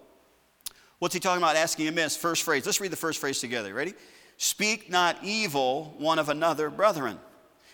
What's 0.99 1.13
he 1.13 1.19
talking 1.19 1.43
about 1.43 1.55
asking 1.55 1.87
amiss? 1.87 2.15
First 2.15 2.43
phrase. 2.43 2.65
Let's 2.65 2.79
read 2.79 2.91
the 2.91 2.97
first 2.97 3.19
phrase 3.19 3.39
together. 3.39 3.73
Ready? 3.73 3.93
Speak 4.37 4.89
not 4.89 5.17
evil 5.23 5.95
one 5.97 6.19
of 6.19 6.29
another, 6.29 6.69
brethren. 6.69 7.19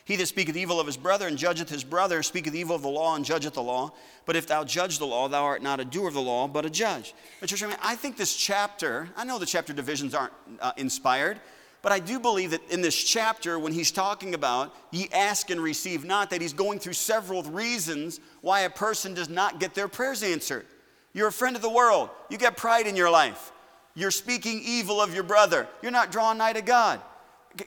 He 0.03 0.15
that 0.15 0.25
speaketh 0.25 0.57
evil 0.57 0.79
of 0.79 0.87
his 0.87 0.97
brother 0.97 1.27
and 1.27 1.37
judgeth 1.37 1.69
his 1.69 1.83
brother 1.83 2.23
speaketh 2.23 2.55
evil 2.55 2.75
of 2.75 2.81
the 2.81 2.89
law 2.89 3.15
and 3.15 3.23
judgeth 3.23 3.53
the 3.53 3.61
law. 3.61 3.91
But 4.25 4.35
if 4.35 4.47
thou 4.47 4.63
judge 4.63 4.97
the 4.97 5.05
law, 5.05 5.27
thou 5.27 5.43
art 5.43 5.61
not 5.61 5.79
a 5.79 5.85
doer 5.85 6.07
of 6.07 6.13
the 6.13 6.21
law, 6.21 6.47
but 6.47 6.65
a 6.65 6.69
judge. 6.69 7.13
But 7.39 7.49
church, 7.49 7.63
I, 7.63 7.67
mean, 7.67 7.77
I 7.81 7.95
think 7.95 8.17
this 8.17 8.35
chapter, 8.35 9.09
I 9.15 9.23
know 9.23 9.37
the 9.37 9.45
chapter 9.45 9.73
divisions 9.73 10.15
aren't 10.15 10.33
uh, 10.59 10.71
inspired, 10.77 11.39
but 11.81 11.91
I 11.91 11.99
do 11.99 12.19
believe 12.19 12.51
that 12.51 12.69
in 12.69 12.81
this 12.81 12.95
chapter, 12.95 13.57
when 13.57 13.73
he's 13.73 13.91
talking 13.91 14.33
about 14.33 14.75
ye 14.91 15.07
ask 15.13 15.49
and 15.49 15.61
receive 15.61 16.03
not, 16.03 16.29
that 16.31 16.41
he's 16.41 16.53
going 16.53 16.79
through 16.79 16.93
several 16.93 17.43
reasons 17.43 18.19
why 18.41 18.61
a 18.61 18.69
person 18.69 19.13
does 19.13 19.29
not 19.29 19.59
get 19.59 19.73
their 19.73 19.87
prayers 19.87 20.23
answered. 20.23 20.65
You're 21.13 21.27
a 21.27 21.31
friend 21.31 21.55
of 21.55 21.61
the 21.61 21.69
world. 21.69 22.09
You 22.29 22.37
get 22.37 22.57
pride 22.57 22.87
in 22.87 22.95
your 22.95 23.09
life. 23.09 23.51
You're 23.95 24.11
speaking 24.11 24.61
evil 24.63 25.01
of 25.01 25.13
your 25.13 25.23
brother. 25.23 25.67
You're 25.81 25.91
not 25.91 26.11
drawing 26.11 26.37
nigh 26.37 26.53
to 26.53 26.61
God. 26.61 27.01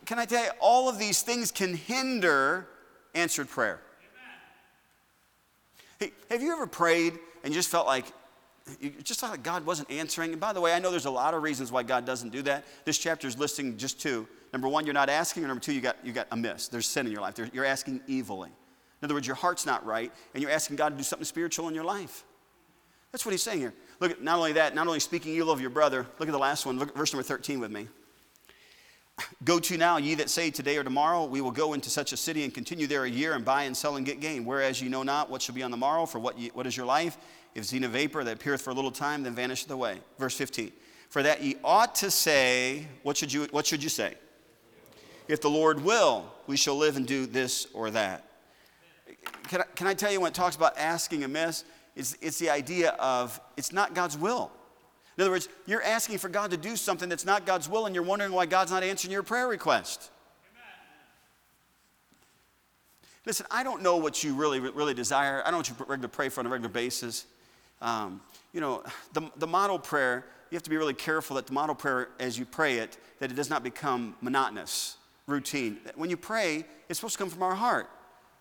Can 0.06 0.18
I 0.18 0.24
tell 0.24 0.42
you, 0.42 0.50
all 0.60 0.88
of 0.88 0.98
these 0.98 1.22
things 1.22 1.52
can 1.52 1.74
hinder 1.74 2.66
answered 3.14 3.48
prayer. 3.48 3.80
Hey, 6.00 6.12
have 6.30 6.42
you 6.42 6.52
ever 6.52 6.66
prayed 6.66 7.18
and 7.44 7.52
just 7.52 7.68
felt 7.68 7.86
like 7.86 8.06
you 8.80 8.90
just 9.02 9.20
thought 9.20 9.42
God 9.42 9.66
wasn't 9.66 9.90
answering? 9.90 10.32
And 10.32 10.40
by 10.40 10.52
the 10.54 10.60
way, 10.60 10.72
I 10.72 10.78
know 10.78 10.90
there's 10.90 11.04
a 11.04 11.10
lot 11.10 11.34
of 11.34 11.42
reasons 11.42 11.70
why 11.70 11.82
God 11.82 12.06
doesn't 12.06 12.30
do 12.30 12.40
that. 12.42 12.64
This 12.84 12.96
chapter 12.96 13.28
is 13.28 13.38
listing 13.38 13.76
just 13.76 14.00
two. 14.00 14.26
Number 14.54 14.68
one, 14.68 14.86
you're 14.86 14.94
not 14.94 15.10
asking, 15.10 15.44
or 15.44 15.48
number 15.48 15.60
two, 15.60 15.74
you 15.74 15.82
got, 15.82 15.96
you 16.02 16.12
got 16.12 16.28
a 16.30 16.36
miss. 16.36 16.68
There's 16.68 16.86
sin 16.86 17.06
in 17.06 17.12
your 17.12 17.20
life. 17.20 17.34
You're 17.52 17.64
asking 17.64 18.00
evilly. 18.08 18.48
In 18.50 19.06
other 19.06 19.14
words, 19.14 19.26
your 19.26 19.36
heart's 19.36 19.66
not 19.66 19.84
right, 19.84 20.10
and 20.32 20.42
you're 20.42 20.52
asking 20.52 20.76
God 20.76 20.90
to 20.90 20.96
do 20.96 21.02
something 21.02 21.26
spiritual 21.26 21.68
in 21.68 21.74
your 21.74 21.84
life. 21.84 22.24
That's 23.14 23.24
what 23.24 23.30
he's 23.30 23.44
saying 23.44 23.60
here. 23.60 23.72
Look 24.00 24.10
at 24.10 24.22
not 24.24 24.38
only 24.38 24.54
that, 24.54 24.74
not 24.74 24.88
only 24.88 24.98
speaking 24.98 25.34
evil 25.34 25.52
of 25.52 25.60
your 25.60 25.70
brother, 25.70 26.04
look 26.18 26.28
at 26.28 26.32
the 26.32 26.36
last 26.36 26.66
one, 26.66 26.80
look 26.80 26.88
at 26.88 26.96
verse 26.96 27.12
number 27.12 27.22
13 27.22 27.60
with 27.60 27.70
me. 27.70 27.86
Go 29.44 29.60
to 29.60 29.76
now, 29.76 29.98
ye 29.98 30.16
that 30.16 30.28
say 30.28 30.50
today 30.50 30.76
or 30.78 30.82
tomorrow, 30.82 31.24
we 31.24 31.40
will 31.40 31.52
go 31.52 31.74
into 31.74 31.88
such 31.90 32.12
a 32.12 32.16
city 32.16 32.42
and 32.42 32.52
continue 32.52 32.88
there 32.88 33.04
a 33.04 33.08
year 33.08 33.34
and 33.34 33.44
buy 33.44 33.62
and 33.62 33.76
sell 33.76 33.94
and 33.94 34.04
get 34.04 34.18
gain. 34.18 34.44
Whereas 34.44 34.82
ye 34.82 34.88
know 34.88 35.04
not 35.04 35.30
what 35.30 35.42
shall 35.42 35.54
be 35.54 35.62
on 35.62 35.70
the 35.70 35.76
morrow, 35.76 36.06
for 36.06 36.18
what, 36.18 36.36
ye, 36.36 36.50
what 36.54 36.66
is 36.66 36.76
your 36.76 36.86
life? 36.86 37.16
If 37.54 37.72
in 37.72 37.84
a 37.84 37.88
vapor 37.88 38.24
that 38.24 38.34
appeareth 38.34 38.62
for 38.62 38.70
a 38.70 38.74
little 38.74 38.90
time, 38.90 39.22
then 39.22 39.32
vanisheth 39.32 39.70
away. 39.70 40.00
Verse 40.18 40.36
15. 40.36 40.72
For 41.08 41.22
that 41.22 41.40
ye 41.40 41.54
ought 41.62 41.94
to 41.94 42.10
say, 42.10 42.88
what 43.04 43.16
should 43.16 43.32
you, 43.32 43.44
what 43.52 43.64
should 43.64 43.80
you 43.84 43.90
say? 43.90 44.14
If 45.28 45.40
the 45.40 45.50
Lord 45.50 45.84
will, 45.84 46.32
we 46.48 46.56
shall 46.56 46.74
live 46.74 46.96
and 46.96 47.06
do 47.06 47.26
this 47.26 47.68
or 47.74 47.92
that. 47.92 48.24
Can 49.44 49.60
I, 49.60 49.64
can 49.76 49.86
I 49.86 49.94
tell 49.94 50.10
you 50.10 50.20
when 50.20 50.32
it 50.32 50.34
talks 50.34 50.56
about 50.56 50.76
asking 50.76 51.22
amiss? 51.22 51.62
It's, 51.96 52.16
it's 52.20 52.38
the 52.38 52.50
idea 52.50 52.90
of 52.98 53.40
it's 53.56 53.72
not 53.72 53.94
God's 53.94 54.18
will. 54.18 54.50
In 55.16 55.22
other 55.22 55.30
words, 55.30 55.48
you're 55.66 55.82
asking 55.82 56.18
for 56.18 56.28
God 56.28 56.50
to 56.50 56.56
do 56.56 56.74
something 56.74 57.08
that's 57.08 57.24
not 57.24 57.46
God's 57.46 57.68
will, 57.68 57.86
and 57.86 57.94
you're 57.94 58.04
wondering 58.04 58.32
why 58.32 58.46
God's 58.46 58.72
not 58.72 58.82
answering 58.82 59.12
your 59.12 59.22
prayer 59.22 59.46
request. 59.46 60.10
Listen, 63.26 63.46
I 63.50 63.62
don't 63.62 63.82
know 63.82 63.96
what 63.96 64.22
you 64.22 64.34
really, 64.34 64.60
really 64.60 64.92
desire. 64.92 65.40
I 65.44 65.50
don't 65.50 65.58
want 65.58 65.70
you 65.70 65.76
to 65.76 65.84
regular 65.84 66.08
pray 66.08 66.28
for 66.28 66.40
on 66.40 66.46
a 66.46 66.50
regular 66.50 66.72
basis. 66.72 67.26
Um, 67.80 68.20
you 68.52 68.60
know, 68.60 68.82
the, 69.12 69.30
the 69.36 69.46
model 69.46 69.78
prayer, 69.78 70.26
you 70.50 70.56
have 70.56 70.62
to 70.64 70.70
be 70.70 70.76
really 70.76 70.94
careful 70.94 71.36
that 71.36 71.46
the 71.46 71.52
model 71.52 71.74
prayer, 71.74 72.08
as 72.20 72.38
you 72.38 72.44
pray 72.44 72.78
it, 72.78 72.98
that 73.20 73.30
it 73.30 73.34
does 73.34 73.48
not 73.48 73.62
become 73.62 74.14
monotonous, 74.20 74.96
routine. 75.26 75.78
When 75.94 76.10
you 76.10 76.16
pray, 76.16 76.64
it's 76.88 76.98
supposed 76.98 77.14
to 77.14 77.18
come 77.18 77.30
from 77.30 77.42
our 77.42 77.54
heart. 77.54 77.88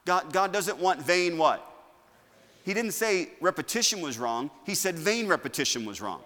God, 0.05 0.33
God 0.33 0.51
doesn't 0.51 0.77
want 0.79 1.01
vain 1.01 1.37
what? 1.37 1.65
He 2.63 2.73
didn't 2.73 2.91
say 2.93 3.29
repetition 3.41 4.01
was 4.01 4.17
wrong. 4.17 4.49
He 4.65 4.75
said 4.75 4.95
vain 4.95 5.27
repetition 5.27 5.85
was 5.85 6.01
wrong. 6.01 6.21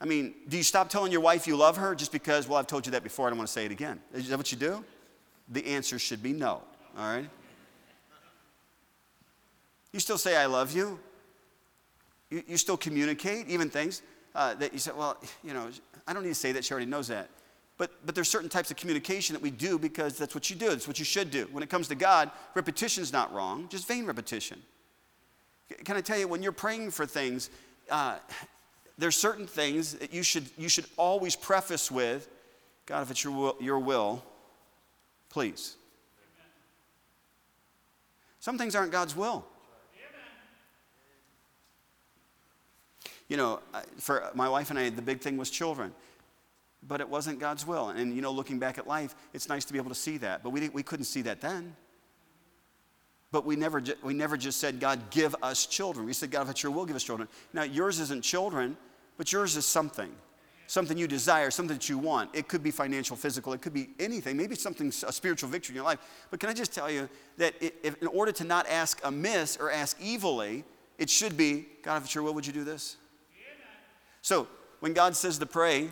I 0.00 0.06
mean, 0.06 0.34
do 0.48 0.56
you 0.56 0.62
stop 0.62 0.88
telling 0.88 1.12
your 1.12 1.20
wife 1.20 1.46
you 1.46 1.56
love 1.56 1.76
her 1.76 1.94
just 1.94 2.12
because, 2.12 2.48
well, 2.48 2.58
I've 2.58 2.66
told 2.66 2.84
you 2.84 2.92
that 2.92 3.02
before, 3.02 3.26
I 3.26 3.30
don't 3.30 3.38
want 3.38 3.48
to 3.48 3.52
say 3.52 3.64
it 3.64 3.72
again? 3.72 4.00
Is 4.12 4.28
that 4.28 4.36
what 4.36 4.50
you 4.50 4.58
do? 4.58 4.84
The 5.48 5.64
answer 5.66 5.98
should 5.98 6.22
be 6.22 6.32
no, 6.32 6.62
all 6.98 7.16
right? 7.16 7.28
You 9.92 10.00
still 10.00 10.18
say, 10.18 10.36
I 10.36 10.46
love 10.46 10.74
you. 10.74 10.98
You, 12.28 12.42
you 12.48 12.56
still 12.56 12.76
communicate, 12.76 13.48
even 13.48 13.70
things 13.70 14.02
uh, 14.34 14.54
that 14.54 14.72
you 14.72 14.78
say, 14.78 14.90
well, 14.96 15.16
you 15.44 15.54
know, 15.54 15.68
I 16.06 16.12
don't 16.12 16.24
need 16.24 16.30
to 16.30 16.34
say 16.34 16.52
that, 16.52 16.64
she 16.64 16.72
already 16.72 16.90
knows 16.90 17.08
that. 17.08 17.30
But, 17.78 17.92
but 18.04 18.14
there's 18.14 18.28
certain 18.28 18.48
types 18.48 18.70
of 18.70 18.76
communication 18.76 19.34
that 19.34 19.42
we 19.42 19.50
do 19.50 19.78
because 19.78 20.18
that's 20.18 20.34
what 20.34 20.50
you 20.50 20.56
do. 20.56 20.68
That's 20.68 20.86
what 20.86 20.98
you 20.98 21.04
should 21.04 21.30
do. 21.30 21.48
When 21.50 21.62
it 21.62 21.70
comes 21.70 21.88
to 21.88 21.94
God, 21.94 22.30
repetition 22.54 23.02
is 23.02 23.12
not 23.12 23.32
wrong, 23.32 23.68
just 23.68 23.88
vain 23.88 24.06
repetition. 24.06 24.62
Can 25.84 25.96
I 25.96 26.00
tell 26.00 26.18
you, 26.18 26.28
when 26.28 26.42
you're 26.42 26.52
praying 26.52 26.90
for 26.90 27.06
things, 27.06 27.50
uh, 27.90 28.16
there's 28.98 29.16
certain 29.16 29.46
things 29.46 29.94
that 29.94 30.12
you 30.12 30.22
should, 30.22 30.46
you 30.56 30.68
should 30.68 30.86
always 30.96 31.36
preface 31.36 31.90
with 31.90 32.28
God, 32.86 33.02
if 33.02 33.10
it's 33.10 33.24
your 33.24 33.32
will, 33.32 33.56
your 33.60 33.78
will 33.78 34.22
please. 35.30 35.76
Some 38.38 38.58
things 38.58 38.76
aren't 38.76 38.92
God's 38.92 39.16
will. 39.16 39.44
You 43.28 43.38
know, 43.38 43.60
for 43.96 44.30
my 44.34 44.48
wife 44.48 44.68
and 44.70 44.78
I, 44.78 44.90
the 44.90 45.02
big 45.02 45.20
thing 45.20 45.38
was 45.38 45.48
children. 45.48 45.92
But 46.86 47.00
it 47.00 47.08
wasn't 47.08 47.40
God's 47.40 47.66
will. 47.66 47.88
And, 47.88 48.14
you 48.14 48.20
know, 48.20 48.30
looking 48.30 48.58
back 48.58 48.76
at 48.76 48.86
life, 48.86 49.14
it's 49.32 49.48
nice 49.48 49.64
to 49.64 49.72
be 49.72 49.78
able 49.78 49.88
to 49.88 49.94
see 49.94 50.18
that. 50.18 50.42
But 50.42 50.50
we, 50.50 50.68
we 50.68 50.82
couldn't 50.82 51.06
see 51.06 51.22
that 51.22 51.40
then. 51.40 51.74
But 53.34 53.44
we 53.44 53.56
never, 53.56 53.82
we 54.04 54.14
never 54.14 54.36
just 54.36 54.60
said, 54.60 54.78
God, 54.78 55.10
give 55.10 55.34
us 55.42 55.66
children. 55.66 56.06
We 56.06 56.12
said, 56.12 56.30
God, 56.30 56.42
if 56.42 56.50
it's 56.50 56.62
your 56.62 56.70
will, 56.70 56.86
give 56.86 56.94
us 56.94 57.02
children. 57.02 57.28
Now, 57.52 57.64
yours 57.64 57.98
isn't 57.98 58.22
children, 58.22 58.76
but 59.16 59.32
yours 59.32 59.56
is 59.56 59.66
something. 59.66 60.12
Something 60.68 60.96
you 60.96 61.08
desire, 61.08 61.50
something 61.50 61.76
that 61.76 61.88
you 61.88 61.98
want. 61.98 62.30
It 62.32 62.46
could 62.46 62.62
be 62.62 62.70
financial, 62.70 63.16
physical, 63.16 63.52
it 63.52 63.60
could 63.60 63.74
be 63.74 63.88
anything. 63.98 64.36
Maybe 64.36 64.54
something, 64.54 64.86
a 65.04 65.12
spiritual 65.12 65.48
victory 65.48 65.72
in 65.72 65.74
your 65.74 65.84
life. 65.84 65.98
But 66.30 66.38
can 66.38 66.48
I 66.48 66.52
just 66.52 66.72
tell 66.72 66.88
you 66.88 67.08
that 67.38 67.54
if, 67.60 68.00
in 68.00 68.06
order 68.06 68.30
to 68.30 68.44
not 68.44 68.68
ask 68.68 69.00
amiss 69.02 69.56
or 69.56 69.68
ask 69.68 69.96
evilly, 70.00 70.62
it 71.00 71.10
should 71.10 71.36
be, 71.36 71.66
God, 71.82 71.96
if 71.96 72.04
it's 72.04 72.14
your 72.14 72.22
will, 72.22 72.34
would 72.34 72.46
you 72.46 72.52
do 72.52 72.62
this? 72.62 72.98
So, 74.22 74.46
when 74.78 74.92
God 74.92 75.16
says 75.16 75.38
to 75.38 75.46
pray, 75.46 75.88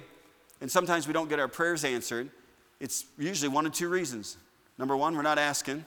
and 0.61 0.70
sometimes 0.70 1.09
we 1.09 1.12
don't 1.12 1.28
get 1.28 1.40
our 1.40 1.48
prayers 1.48 1.85
answered, 1.85 2.31
it's 2.78 3.05
usually 3.18 3.48
one 3.48 3.66
of 3.66 3.72
two 3.72 3.88
reasons. 3.88 4.37
Number 4.78 4.96
one, 4.96 5.16
we're 5.16 5.22
not 5.22 5.40
asking. 5.40 5.87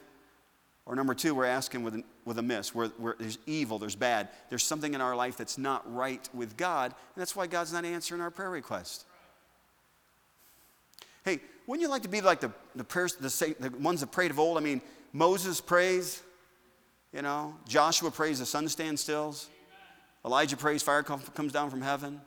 Or 0.85 0.95
number 0.95 1.15
two, 1.15 1.33
we're 1.33 1.45
asking 1.45 1.83
with, 1.83 2.03
with 2.25 2.37
a 2.37 2.43
miss, 2.43 2.75
where, 2.75 2.87
where 2.97 3.15
there's 3.17 3.39
evil, 3.47 3.79
there's 3.79 3.95
bad. 3.95 4.29
There's 4.49 4.63
something 4.63 4.93
in 4.93 5.01
our 5.01 5.15
life 5.15 5.35
that's 5.35 5.57
not 5.57 5.91
right 5.91 6.27
with 6.33 6.55
God, 6.57 6.91
and 6.91 7.21
that's 7.21 7.35
why 7.35 7.47
God's 7.47 7.73
not 7.73 7.85
answering 7.85 8.21
our 8.21 8.29
prayer 8.29 8.51
request. 8.51 9.05
Hey, 11.23 11.39
wouldn't 11.65 11.81
you 11.81 11.89
like 11.89 12.03
to 12.03 12.07
be 12.07 12.21
like 12.21 12.39
the, 12.39 12.51
the, 12.75 12.83
prayers, 12.83 13.15
the, 13.15 13.55
the 13.59 13.71
ones 13.79 14.01
that 14.01 14.11
prayed 14.11 14.29
of 14.29 14.39
old? 14.39 14.59
I 14.59 14.61
mean, 14.61 14.79
Moses 15.11 15.59
prays, 15.59 16.21
you 17.11 17.23
know, 17.23 17.55
Joshua 17.67 18.11
prays, 18.11 18.37
the 18.39 18.45
sun 18.45 18.67
stands 18.69 19.01
stills. 19.01 19.49
Elijah 20.23 20.57
prays, 20.57 20.83
fire 20.83 21.01
comes 21.03 21.51
down 21.51 21.69
from 21.69 21.81
heaven. 21.81 22.21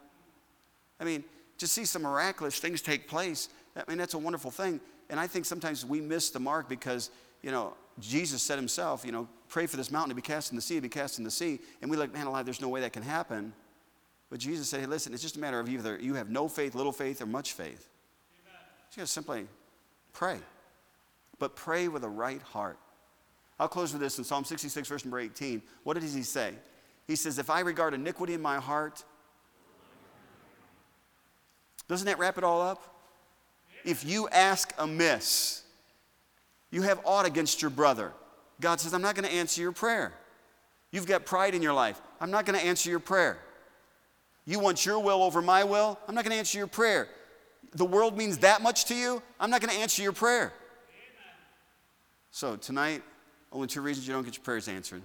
I 1.01 1.05
mean, 1.05 1.25
just 1.59 1.73
see 1.73 1.85
some 1.85 2.03
miraculous 2.03 2.59
things 2.59 2.81
take 2.81 3.09
place. 3.09 3.49
I 3.77 3.83
mean, 3.88 3.99
that's 3.99 4.14
a 4.14 4.18
wonderful 4.18 4.51
thing. 4.51 4.81
And 5.11 5.18
I 5.21 5.27
think 5.27 5.44
sometimes 5.44 5.85
we 5.85 6.01
miss 6.01 6.31
the 6.31 6.40
mark 6.40 6.68
because, 6.68 7.11
you 7.42 7.51
know, 7.51 7.75
Jesus 8.00 8.42
said 8.42 8.56
himself, 8.56 9.04
you 9.04 9.12
know, 9.12 9.28
pray 9.48 9.66
for 9.66 9.76
this 9.76 9.90
mountain 9.90 10.11
to 10.11 10.14
be 10.14 10.22
cast 10.22 10.52
in 10.52 10.56
the 10.56 10.62
sea, 10.62 10.76
to 10.76 10.80
be 10.80 10.88
cast 10.88 11.18
in 11.18 11.24
the 11.24 11.30
sea. 11.30 11.61
And 11.80 11.90
we're 11.90 11.98
like, 11.98 12.12
man 12.12 12.26
alive, 12.26 12.44
there's 12.44 12.61
no 12.61 12.68
way 12.68 12.80
that 12.80 12.92
can 12.92 13.02
happen. 13.02 13.52
But 14.30 14.40
Jesus 14.40 14.68
said, 14.68 14.80
hey, 14.80 14.87
listen, 14.87 15.12
it's 15.14 15.22
just 15.22 15.37
a 15.37 15.40
matter 15.40 15.58
of 15.58 15.68
either 15.68 15.98
you 16.00 16.14
have 16.14 16.30
no 16.30 16.48
faith, 16.48 16.74
little 16.74 16.92
faith, 16.92 17.22
or 17.22 17.26
much 17.26 17.52
faith. 17.52 17.88
Amen. 18.46 18.61
You 18.92 18.96
gotta 18.98 19.06
simply 19.06 19.46
pray. 20.12 20.38
But 21.38 21.56
pray 21.56 21.88
with 21.88 22.04
a 22.04 22.08
right 22.08 22.42
heart. 22.42 22.78
I'll 23.58 23.68
close 23.68 23.92
with 23.92 24.00
this 24.00 24.18
in 24.18 24.24
Psalm 24.24 24.44
66, 24.44 24.87
verse 24.88 25.04
number 25.04 25.18
18. 25.18 25.62
What 25.82 25.98
does 25.98 26.14
he 26.14 26.22
say? 26.22 26.54
He 27.06 27.16
says, 27.16 27.38
If 27.38 27.50
I 27.50 27.61
regard 27.61 27.94
iniquity 27.94 28.34
in 28.34 28.42
my 28.42 28.58
heart, 28.58 29.02
doesn't 31.88 32.06
that 32.06 32.18
wrap 32.18 32.38
it 32.38 32.44
all 32.44 32.61
up? 32.61 32.96
If 33.84 34.04
you 34.04 34.28
ask 34.28 34.72
amiss, 34.78 35.62
you 36.70 36.83
have 36.83 37.00
aught 37.04 37.26
against 37.26 37.62
your 37.62 37.70
brother. 37.70 38.12
God 38.61 38.81
says, 38.81 38.92
I'm 38.92 39.02
not 39.02 39.14
going 39.14 39.28
to 39.28 39.35
answer 39.35 39.61
your 39.61 39.72
prayer. 39.72 40.12
You've 40.90 41.07
got 41.07 41.24
pride 41.24 41.54
in 41.54 41.62
your 41.62 41.72
life. 41.72 42.00
I'm 42.20 42.31
not 42.31 42.46
going 42.46 42.59
to 42.59 42.64
answer 42.64 42.90
your 42.90 43.00
prayer. 43.00 43.38
You 44.44 44.59
want 44.59 44.85
your 44.87 44.98
will 44.98 45.22
over 45.22 45.42
my 45.42 45.64
will. 45.64 45.98
I'm 46.09 46.14
not 46.14 46.24
going 46.24 46.33
to 46.33 46.38
answer 46.38 46.59
your 46.59 46.66
prayer. 46.66 47.09
The 47.74 47.85
world 47.85 48.16
means 48.16 48.38
that 48.38 48.62
much 48.62 48.87
to 48.87 48.94
you. 48.94 49.22
I'm 49.38 49.50
not 49.50 49.61
going 49.61 49.74
to 49.74 49.81
answer 49.81 50.02
your 50.02 50.12
prayer. 50.12 50.44
Amen. 50.44 50.52
So 52.31 52.57
tonight, 52.57 53.02
only 53.52 53.66
two 53.66 53.83
reasons 53.83 54.09
you 54.09 54.14
don't 54.14 54.24
get 54.24 54.37
your 54.37 54.44
prayers 54.44 54.66
answered 54.68 55.02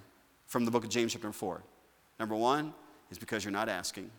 from 0.48 0.66
the 0.66 0.72
book 0.72 0.84
of 0.84 0.90
James, 0.90 1.12
chapter 1.12 1.32
4. 1.32 1.62
Number 2.20 2.36
one 2.36 2.74
is 3.12 3.18
because 3.18 3.44
you're 3.44 3.52
not 3.52 3.68
asking, 3.68 4.10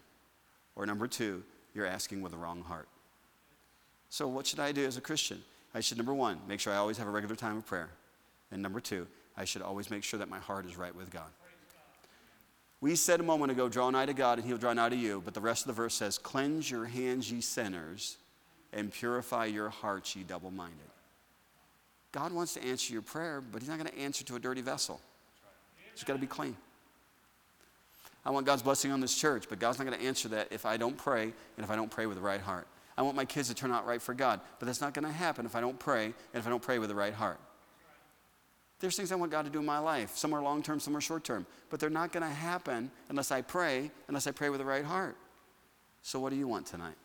or 0.76 0.84
number 0.84 1.06
two, 1.06 1.42
you're 1.74 1.86
asking 1.86 2.20
with 2.20 2.32
the 2.32 2.38
wrong 2.38 2.62
heart. 2.62 2.88
So, 4.10 4.28
what 4.28 4.46
should 4.46 4.60
I 4.60 4.72
do 4.72 4.84
as 4.84 4.96
a 4.96 5.00
Christian? 5.00 5.42
I 5.74 5.80
should, 5.80 5.96
number 5.96 6.14
one, 6.14 6.38
make 6.48 6.60
sure 6.60 6.72
I 6.72 6.76
always 6.76 6.98
have 6.98 7.08
a 7.08 7.10
regular 7.10 7.34
time 7.34 7.56
of 7.56 7.66
prayer. 7.66 7.90
And 8.52 8.62
number 8.62 8.80
two, 8.80 9.06
I 9.36 9.44
should 9.44 9.62
always 9.62 9.90
make 9.90 10.04
sure 10.04 10.18
that 10.18 10.30
my 10.30 10.38
heart 10.38 10.66
is 10.66 10.76
right 10.76 10.94
with 10.94 11.10
God. 11.10 11.26
We 12.80 12.94
said 12.96 13.18
a 13.18 13.22
moment 13.22 13.50
ago, 13.50 13.68
draw 13.68 13.90
nigh 13.90 14.06
to 14.06 14.12
God 14.12 14.38
and 14.38 14.46
he'll 14.46 14.58
draw 14.58 14.72
nigh 14.72 14.90
to 14.90 14.96
you. 14.96 15.22
But 15.24 15.34
the 15.34 15.40
rest 15.40 15.62
of 15.62 15.68
the 15.68 15.72
verse 15.72 15.94
says, 15.94 16.18
cleanse 16.18 16.70
your 16.70 16.84
hands, 16.84 17.32
ye 17.32 17.40
sinners, 17.40 18.18
and 18.72 18.92
purify 18.92 19.46
your 19.46 19.70
hearts, 19.70 20.14
ye 20.14 20.22
double 20.22 20.50
minded. 20.50 20.78
God 22.12 22.32
wants 22.32 22.54
to 22.54 22.64
answer 22.64 22.92
your 22.92 23.02
prayer, 23.02 23.40
but 23.40 23.60
He's 23.60 23.68
not 23.68 23.78
going 23.78 23.90
to 23.90 23.98
answer 23.98 24.22
to 24.24 24.36
a 24.36 24.38
dirty 24.38 24.60
vessel. 24.60 25.00
It's 25.92 26.04
got 26.04 26.12
to 26.12 26.18
be 26.18 26.26
clean. 26.26 26.56
I 28.24 28.30
want 28.30 28.46
God's 28.46 28.62
blessing 28.62 28.92
on 28.92 29.00
this 29.00 29.14
church, 29.14 29.46
but 29.48 29.58
God's 29.58 29.78
not 29.78 29.86
going 29.86 29.98
to 29.98 30.04
answer 30.04 30.28
that 30.28 30.48
if 30.50 30.64
I 30.64 30.76
don't 30.76 30.96
pray 30.96 31.24
and 31.24 31.64
if 31.64 31.70
I 31.70 31.76
don't 31.76 31.90
pray 31.90 32.06
with 32.06 32.16
the 32.16 32.22
right 32.22 32.40
heart. 32.40 32.66
I 32.96 33.02
want 33.02 33.16
my 33.16 33.24
kids 33.24 33.48
to 33.48 33.54
turn 33.54 33.72
out 33.72 33.86
right 33.86 34.00
for 34.00 34.14
God, 34.14 34.40
but 34.58 34.66
that's 34.66 34.80
not 34.80 34.94
going 34.94 35.04
to 35.04 35.12
happen 35.12 35.46
if 35.46 35.56
I 35.56 35.60
don't 35.60 35.78
pray 35.78 36.06
and 36.06 36.14
if 36.34 36.46
I 36.46 36.50
don't 36.50 36.62
pray 36.62 36.78
with 36.78 36.88
the 36.88 36.94
right 36.94 37.12
heart. 37.12 37.40
There's 38.80 38.96
things 38.96 39.12
I 39.12 39.16
want 39.16 39.32
God 39.32 39.44
to 39.44 39.50
do 39.50 39.60
in 39.60 39.66
my 39.66 39.78
life. 39.78 40.16
Some 40.16 40.32
are 40.32 40.42
long 40.42 40.62
term, 40.62 40.78
some 40.78 40.96
are 40.96 41.00
short 41.00 41.24
term, 41.24 41.46
but 41.70 41.80
they're 41.80 41.90
not 41.90 42.12
going 42.12 42.22
to 42.22 42.34
happen 42.34 42.90
unless 43.08 43.30
I 43.30 43.40
pray, 43.40 43.90
unless 44.08 44.26
I 44.26 44.30
pray 44.30 44.50
with 44.50 44.60
the 44.60 44.66
right 44.66 44.84
heart. 44.84 45.16
So, 46.02 46.20
what 46.20 46.30
do 46.30 46.36
you 46.36 46.46
want 46.46 46.66
tonight? 46.66 46.96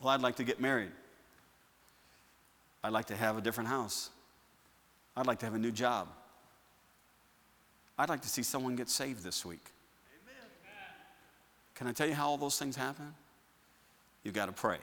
Well, 0.00 0.08
I'd 0.08 0.22
like 0.22 0.36
to 0.36 0.44
get 0.44 0.60
married. 0.60 0.92
I'd 2.82 2.92
like 2.92 3.06
to 3.06 3.16
have 3.16 3.36
a 3.36 3.40
different 3.40 3.68
house. 3.68 4.10
I'd 5.16 5.26
like 5.26 5.38
to 5.40 5.46
have 5.46 5.54
a 5.54 5.58
new 5.58 5.72
job. 5.72 6.08
I'd 7.98 8.08
like 8.08 8.22
to 8.22 8.28
see 8.28 8.42
someone 8.42 8.76
get 8.76 8.88
saved 8.88 9.22
this 9.22 9.44
week. 9.44 9.72
Can 11.76 11.86
I 11.86 11.92
tell 11.92 12.08
you 12.08 12.14
how 12.14 12.28
all 12.28 12.38
those 12.38 12.58
things 12.58 12.74
happen? 12.74 13.14
You've 14.22 14.34
got 14.34 14.46
to 14.46 14.52
pray. 14.52 14.78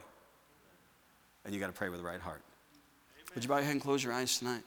And 1.43 1.53
you've 1.53 1.61
got 1.61 1.67
to 1.67 1.73
pray 1.73 1.89
with 1.89 1.99
the 1.99 2.05
right 2.05 2.21
heart. 2.21 2.41
Amen. 3.15 3.31
Would 3.35 3.43
you 3.43 3.49
bow 3.49 3.57
your 3.57 3.65
head 3.65 3.73
and 3.73 3.81
close 3.81 4.03
your 4.03 4.13
eyes 4.13 4.37
tonight? 4.37 4.63